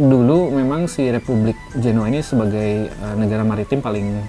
dulu 0.00 0.48
memang 0.48 0.88
si 0.88 1.06
Republik 1.12 1.60
Genoa 1.76 2.08
ini 2.08 2.24
sebagai 2.24 2.88
uh, 3.04 3.14
negara 3.20 3.44
maritim 3.44 3.84
paling 3.84 4.24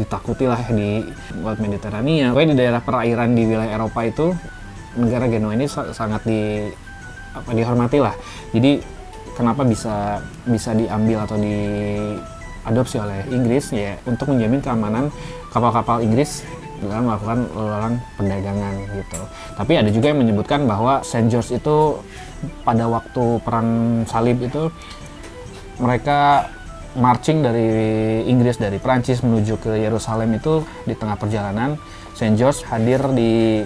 ditakuti 0.00 0.48
lah 0.48 0.64
di 0.72 1.04
Laut 1.44 1.60
Mediterania. 1.60 2.32
Pokoknya 2.32 2.48
di 2.54 2.58
daerah 2.58 2.80
perairan 2.80 3.36
di 3.36 3.44
wilayah 3.44 3.76
Eropa 3.76 4.00
itu 4.08 4.32
negara 4.96 5.28
Genoa 5.28 5.52
ini 5.52 5.68
sangat 5.68 6.24
di 6.24 6.64
apa 7.36 7.50
dihormati 7.54 7.98
lah. 8.00 8.14
Jadi 8.50 8.99
kenapa 9.40 9.64
bisa 9.64 10.20
bisa 10.44 10.76
diambil 10.76 11.24
atau 11.24 11.40
diadopsi 11.40 13.00
oleh 13.00 13.24
Inggris 13.32 13.72
ya 13.72 13.96
untuk 14.04 14.36
menjamin 14.36 14.60
keamanan 14.60 15.08
kapal-kapal 15.48 16.04
Inggris 16.04 16.44
dalam 16.84 17.08
melakukan 17.08 17.38
lelang 17.52 17.94
perdagangan 18.16 18.74
gitu. 18.96 19.20
Tapi 19.56 19.72
ada 19.76 19.90
juga 19.92 20.06
yang 20.12 20.20
menyebutkan 20.20 20.64
bahwa 20.64 21.04
Saint 21.04 21.28
George 21.28 21.52
itu 21.56 22.00
pada 22.64 22.88
waktu 22.88 23.24
perang 23.44 24.02
salib 24.08 24.40
itu 24.40 24.72
mereka 25.80 26.48
marching 26.96 27.44
dari 27.44 27.68
Inggris 28.28 28.56
dari 28.56 28.80
Prancis 28.80 29.20
menuju 29.20 29.60
ke 29.60 29.72
Yerusalem 29.76 30.40
itu 30.40 30.64
di 30.88 30.96
tengah 30.96 31.20
perjalanan 31.20 31.76
Saint 32.16 32.36
George 32.36 32.64
hadir 32.68 33.00
di 33.12 33.62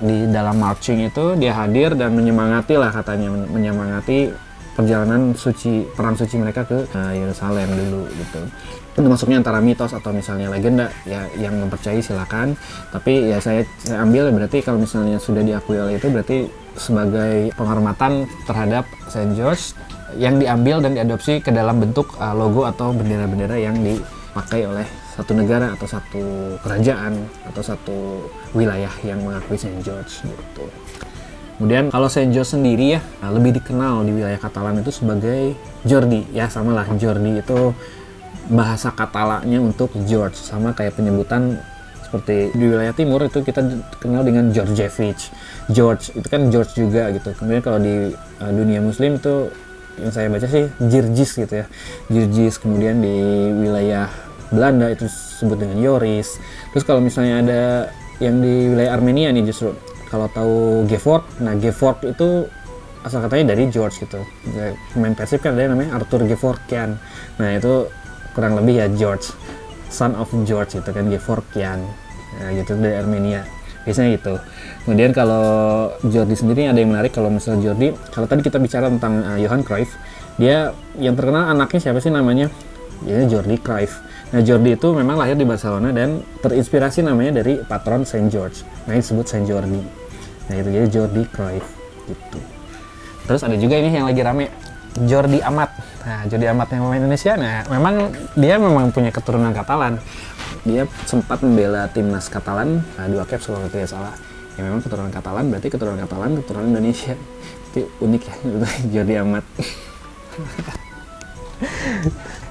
di 0.00 0.24
dalam 0.32 0.56
marching 0.56 1.12
itu 1.12 1.36
dia 1.36 1.52
hadir 1.52 1.92
dan 1.92 2.16
menyemangati 2.16 2.72
lah 2.80 2.88
katanya 2.88 3.28
menyemangati 3.52 4.32
perjalanan 4.80 5.36
suci 5.36 5.84
perang 5.92 6.16
suci 6.16 6.40
mereka 6.40 6.64
ke 6.64 6.88
uh, 6.96 7.12
Yerusalem 7.12 7.68
dulu 7.68 8.02
gitu 8.16 8.40
itu 8.90 9.06
masuknya 9.06 9.38
antara 9.38 9.62
mitos 9.62 9.94
atau 9.94 10.10
misalnya 10.10 10.50
legenda 10.50 10.90
ya 11.06 11.28
yang 11.38 11.54
mempercayai 11.60 12.02
silakan 12.02 12.58
tapi 12.90 13.30
ya 13.30 13.38
saya 13.38 13.62
saya 13.78 14.02
ambil 14.02 14.32
berarti 14.34 14.64
kalau 14.64 14.80
misalnya 14.82 15.20
sudah 15.20 15.44
diakui 15.44 15.78
oleh 15.78 16.00
itu 16.00 16.08
berarti 16.10 16.38
sebagai 16.74 17.52
penghormatan 17.54 18.26
terhadap 18.48 18.88
Saint 19.06 19.36
George 19.36 19.76
yang 20.18 20.42
diambil 20.42 20.82
dan 20.82 20.98
diadopsi 20.98 21.38
ke 21.38 21.54
dalam 21.54 21.78
bentuk 21.78 22.18
uh, 22.18 22.34
logo 22.34 22.66
atau 22.66 22.90
bendera-bendera 22.90 23.60
yang 23.60 23.78
dipakai 23.78 24.66
oleh 24.66 24.86
satu 25.14 25.36
negara 25.36 25.76
atau 25.76 25.86
satu 25.86 26.24
kerajaan 26.64 27.12
atau 27.46 27.62
satu 27.62 27.98
wilayah 28.56 28.90
yang 29.04 29.20
mengakui 29.20 29.54
Saint 29.54 29.78
George 29.84 30.24
gitu. 30.24 30.64
Kemudian 31.60 31.92
kalau 31.92 32.08
Saint 32.08 32.32
George 32.32 32.56
sendiri 32.56 32.96
ya 32.96 33.04
lebih 33.20 33.60
dikenal 33.60 34.00
di 34.08 34.16
wilayah 34.16 34.40
Katalan 34.40 34.80
itu 34.80 34.88
sebagai 34.96 35.52
Jordi. 35.84 36.24
Ya 36.32 36.48
sama 36.48 36.72
lah 36.72 36.88
Jordi 36.96 37.36
itu 37.36 37.76
bahasa 38.48 38.88
Katalanya 38.96 39.60
untuk 39.60 39.92
George. 40.08 40.40
Sama 40.40 40.72
kayak 40.72 40.96
penyebutan 40.96 41.60
seperti 42.00 42.48
di 42.56 42.64
wilayah 42.64 42.96
timur 42.96 43.28
itu 43.28 43.44
kita 43.44 43.60
kenal 44.00 44.24
dengan 44.24 44.48
Georgievich. 44.48 45.28
George 45.68 46.16
itu 46.16 46.24
kan 46.32 46.48
George 46.48 46.72
juga 46.72 47.12
gitu. 47.12 47.28
Kemudian 47.36 47.60
kalau 47.60 47.76
di 47.76 48.08
uh, 48.16 48.52
dunia 48.56 48.80
muslim 48.80 49.20
itu 49.20 49.52
yang 50.00 50.16
saya 50.16 50.32
baca 50.32 50.48
sih 50.48 50.64
Jirjis 50.80 51.44
gitu 51.44 51.54
ya. 51.60 51.68
Jirjis 52.08 52.56
kemudian 52.56 53.04
di 53.04 53.20
wilayah 53.52 54.08
Belanda 54.48 54.88
itu 54.88 55.04
disebut 55.04 55.60
dengan 55.60 55.76
Yoris. 55.76 56.40
Terus 56.72 56.88
kalau 56.88 57.04
misalnya 57.04 57.44
ada 57.44 57.62
yang 58.16 58.40
di 58.40 58.72
wilayah 58.72 58.96
Armenia 58.96 59.28
nih 59.28 59.44
justru 59.44 59.76
kalau 60.10 60.26
tahu 60.28 60.84
Gevorg 60.90 61.24
nah 61.38 61.54
Gevorg 61.54 62.02
itu 62.04 62.50
asal 63.00 63.24
katanya 63.24 63.56
dari 63.56 63.72
George 63.72 64.04
gitu. 64.04 64.20
Pemain 64.92 65.16
Persib 65.16 65.40
kan 65.40 65.56
ada 65.56 65.72
namanya 65.72 65.96
Arthur 65.96 66.28
Gevorkian 66.28 67.00
nah 67.40 67.48
itu 67.56 67.88
kurang 68.36 68.60
lebih 68.60 68.84
ya 68.84 68.86
George 68.92 69.32
son 69.90 70.14
of 70.14 70.30
George 70.46 70.78
itu 70.78 70.90
kan 70.90 71.10
Gevorkian 71.10 71.82
nah, 72.38 72.48
gitu 72.54 72.78
dari 72.78 72.96
Armenia. 72.96 73.42
Biasanya 73.82 74.16
itu 74.16 74.34
kemudian 74.86 75.10
kalau 75.12 75.88
Jordi 76.04 76.36
sendiri 76.36 76.68
ada 76.68 76.78
yang 76.78 76.94
menarik 76.94 77.10
kalau 77.12 77.28
misalnya 77.28 77.72
Jordi. 77.72 77.92
Kalau 78.14 78.26
tadi 78.30 78.40
kita 78.46 78.62
bicara 78.62 78.86
tentang 78.88 79.24
uh, 79.26 79.38
Johan 79.40 79.66
Cruyff 79.66 79.98
dia 80.38 80.72
yang 80.96 81.18
terkenal 81.18 81.50
anaknya 81.52 81.90
siapa 81.90 81.98
sih 81.98 82.12
namanya? 82.14 82.48
Ya 83.04 83.24
Jordi 83.26 83.58
Cruyff. 83.58 83.98
Nah 84.30 84.40
Jordi 84.46 84.78
itu 84.78 84.88
memang 84.94 85.18
lahir 85.18 85.34
di 85.34 85.42
Barcelona 85.42 85.90
dan 85.90 86.22
terinspirasi 86.38 87.02
namanya 87.02 87.42
dari 87.42 87.58
patron 87.66 88.06
Saint 88.06 88.30
George. 88.30 88.62
Nah 88.86 88.94
disebut 88.94 89.26
Saint 89.26 89.44
Jordi 89.44 89.99
nah 90.50 90.54
itu 90.58 90.68
jadi 90.74 90.86
Jordi 90.90 91.22
Cruyff 91.30 91.66
gitu 92.10 92.38
terus 93.30 93.46
ada 93.46 93.54
juga 93.54 93.78
ini 93.78 93.94
yang 93.94 94.10
lagi 94.10 94.20
rame 94.26 94.50
Jordi 94.98 95.38
Amat. 95.46 95.70
Nah, 96.02 96.26
Jordi 96.26 96.46
Amat 96.50 96.68
yang 96.74 96.82
pemain 96.88 96.98
Indonesia, 96.98 97.32
nah 97.38 97.62
memang 97.70 98.10
dia 98.34 98.58
memang 98.58 98.90
punya 98.90 99.14
keturunan 99.14 99.54
Katalan. 99.54 100.02
Dia 100.66 100.84
sempat 101.06 101.40
membela 101.40 101.86
timnas 101.88 102.26
Katalan, 102.26 102.82
nah, 102.98 103.06
dua 103.06 103.24
caps 103.24 103.46
kalau 103.46 103.70
tidak 103.70 103.88
salah. 103.88 104.14
Ya 104.58 104.66
memang 104.66 104.82
keturunan 104.82 105.12
Katalan, 105.14 105.46
berarti 105.48 105.68
keturunan 105.70 106.00
Katalan, 106.02 106.30
keturunan 106.42 106.66
Indonesia. 106.74 107.14
Itu 107.70 107.86
unik 108.02 108.22
ya, 108.26 108.34
Jordi 108.98 109.14
Amat. 109.22 109.44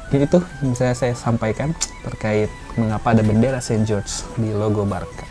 Jadi 0.09 0.23
itu 0.29 0.39
bisa 0.63 0.95
saya 0.95 1.13
sampaikan 1.13 1.75
terkait 2.07 2.49
mengapa 2.79 3.11
ada 3.11 3.21
bendera 3.21 3.59
Saint 3.59 3.83
George 3.83 4.25
di 4.39 4.55
logo 4.55 4.87
Barca. 4.87 5.28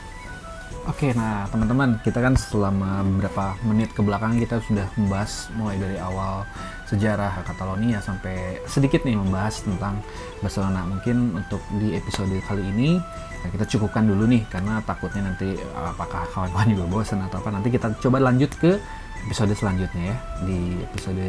Oke, 0.88 1.12
nah 1.12 1.44
teman-teman, 1.52 2.00
kita 2.00 2.16
kan 2.16 2.32
selama 2.32 3.04
beberapa 3.04 3.52
menit 3.60 3.92
ke 3.92 4.00
belakang 4.00 4.40
kita 4.40 4.56
sudah 4.64 4.88
membahas 4.96 5.52
mulai 5.52 5.76
dari 5.76 6.00
awal 6.00 6.48
sejarah 6.88 7.44
Catalonia 7.44 8.00
sampai 8.00 8.56
sedikit 8.64 9.04
nih 9.04 9.12
membahas 9.12 9.60
tentang 9.68 10.00
Barcelona. 10.40 10.88
Mungkin 10.88 11.36
untuk 11.36 11.60
di 11.76 11.92
episode 11.92 12.32
kali 12.40 12.64
ini 12.72 12.96
ya 13.44 13.48
kita 13.52 13.68
cukupkan 13.68 14.08
dulu 14.08 14.32
nih 14.32 14.48
karena 14.48 14.80
takutnya 14.80 15.28
nanti 15.28 15.60
apakah 15.76 16.24
kawan-kawan 16.32 16.72
juga 16.72 16.84
bosan 16.88 17.20
atau 17.20 17.36
apa. 17.36 17.52
Nanti 17.52 17.68
kita 17.68 17.92
coba 18.00 18.24
lanjut 18.24 18.48
ke 18.56 18.80
episode 19.28 19.52
selanjutnya 19.52 20.16
ya 20.16 20.16
di 20.48 20.72
episode 20.88 21.28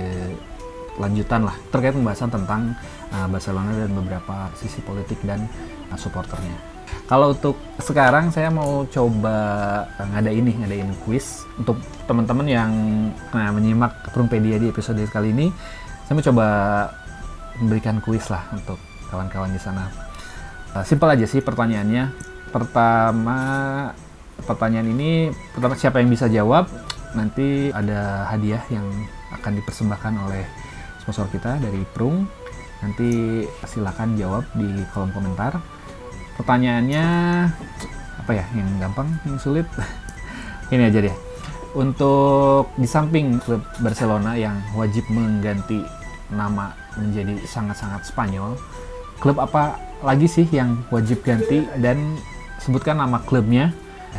lanjutan 1.04 1.44
lah 1.44 1.56
terkait 1.68 1.92
pembahasan 1.92 2.32
tentang 2.32 2.80
uh, 3.12 3.28
Barcelona 3.28 3.76
dan 3.76 3.92
beberapa 3.92 4.48
sisi 4.56 4.80
politik 4.88 5.20
dan 5.28 5.52
uh, 5.92 6.00
supporternya. 6.00 6.79
Kalau 7.10 7.34
untuk 7.34 7.58
sekarang 7.82 8.30
saya 8.30 8.54
mau 8.54 8.86
coba 8.86 9.36
ngada 9.98 10.30
ini, 10.30 10.54
ngadain 10.62 10.94
quiz 11.02 11.42
untuk 11.58 11.82
teman-teman 12.06 12.46
yang 12.46 12.72
nah, 13.34 13.50
menyimak 13.50 14.14
Prumpedia 14.14 14.62
di 14.62 14.70
episode 14.70 15.02
kali 15.10 15.34
ini. 15.34 15.50
Saya 16.06 16.14
mau 16.14 16.26
coba 16.26 16.48
memberikan 17.58 17.98
quiz 17.98 18.30
lah 18.30 18.46
untuk 18.54 18.78
kawan-kawan 19.10 19.50
di 19.50 19.58
sana. 19.58 19.90
Uh, 20.78 20.86
simpel 20.86 21.10
aja 21.10 21.26
sih 21.26 21.42
pertanyaannya. 21.42 22.14
Pertama, 22.54 23.40
pertanyaan 24.46 24.90
ini 24.94 25.34
pertama 25.54 25.74
siapa 25.74 26.02
yang 26.02 26.14
bisa 26.14 26.30
jawab 26.30 26.70
nanti 27.18 27.74
ada 27.74 28.30
hadiah 28.30 28.62
yang 28.70 28.86
akan 29.34 29.58
dipersembahkan 29.58 30.14
oleh 30.30 30.46
sponsor 31.02 31.26
kita 31.34 31.58
dari 31.58 31.82
Prung. 31.90 32.30
Nanti 32.86 33.44
silakan 33.66 34.14
jawab 34.14 34.46
di 34.54 34.86
kolom 34.94 35.10
komentar 35.10 35.58
pertanyaannya 36.40 37.06
apa 38.24 38.32
ya 38.32 38.46
yang 38.56 38.70
gampang 38.80 39.12
yang 39.28 39.36
sulit? 39.36 39.68
Ini 40.74 40.88
aja 40.88 41.04
deh 41.04 41.16
untuk 41.78 42.74
di 42.80 42.90
samping 42.90 43.38
klub 43.44 43.62
Barcelona 43.78 44.34
yang 44.34 44.58
wajib 44.74 45.06
mengganti 45.14 45.86
nama 46.34 46.74
menjadi 46.98 47.38
sangat-sangat 47.46 48.10
Spanyol 48.10 48.58
klub 49.20 49.38
apa 49.38 49.78
lagi 50.00 50.26
sih 50.32 50.48
yang 50.50 50.80
wajib 50.90 51.22
ganti? 51.22 51.68
Dan 51.78 52.18
sebutkan 52.58 52.98
nama 52.98 53.20
klubnya 53.20 53.76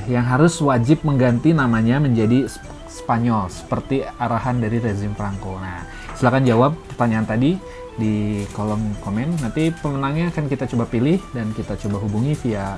yang 0.06 0.22
harus 0.28 0.60
wajib 0.60 1.02
mengganti 1.02 1.56
namanya 1.56 1.98
menjadi 1.98 2.46
Spanyol 2.90 3.48
seperti 3.48 4.02
arahan 4.18 4.60
dari 4.60 4.82
rezim 4.82 5.14
Franco. 5.16 5.56
Nah, 5.56 5.86
silakan 6.20 6.44
jawab 6.44 6.76
pertanyaan 6.84 7.24
tadi 7.24 7.56
di 7.96 8.44
kolom 8.52 8.92
komen. 9.00 9.40
Nanti 9.40 9.72
pemenangnya 9.72 10.28
akan 10.28 10.52
kita 10.52 10.68
coba 10.68 10.84
pilih 10.84 11.16
dan 11.32 11.48
kita 11.56 11.80
coba 11.80 11.96
hubungi 11.96 12.36
via 12.44 12.76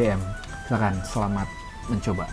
DM. 0.00 0.16
Silakan, 0.64 0.96
selamat 1.04 1.44
mencoba. 1.92 2.24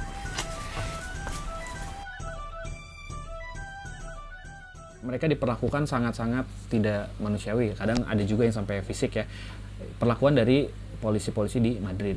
Mereka 5.03 5.27
diperlakukan 5.35 5.83
sangat-sangat 5.83 6.47
tidak 6.71 7.11
manusiawi. 7.19 7.75
Kadang 7.75 8.07
ada 8.07 8.23
juga 8.23 8.47
yang 8.47 8.55
sampai 8.55 8.79
fisik 8.87 9.19
ya. 9.19 9.27
Perlakuan 9.99 10.31
dari 10.31 10.63
polisi-polisi 11.03 11.59
di 11.59 11.75
Madrid. 11.83 12.15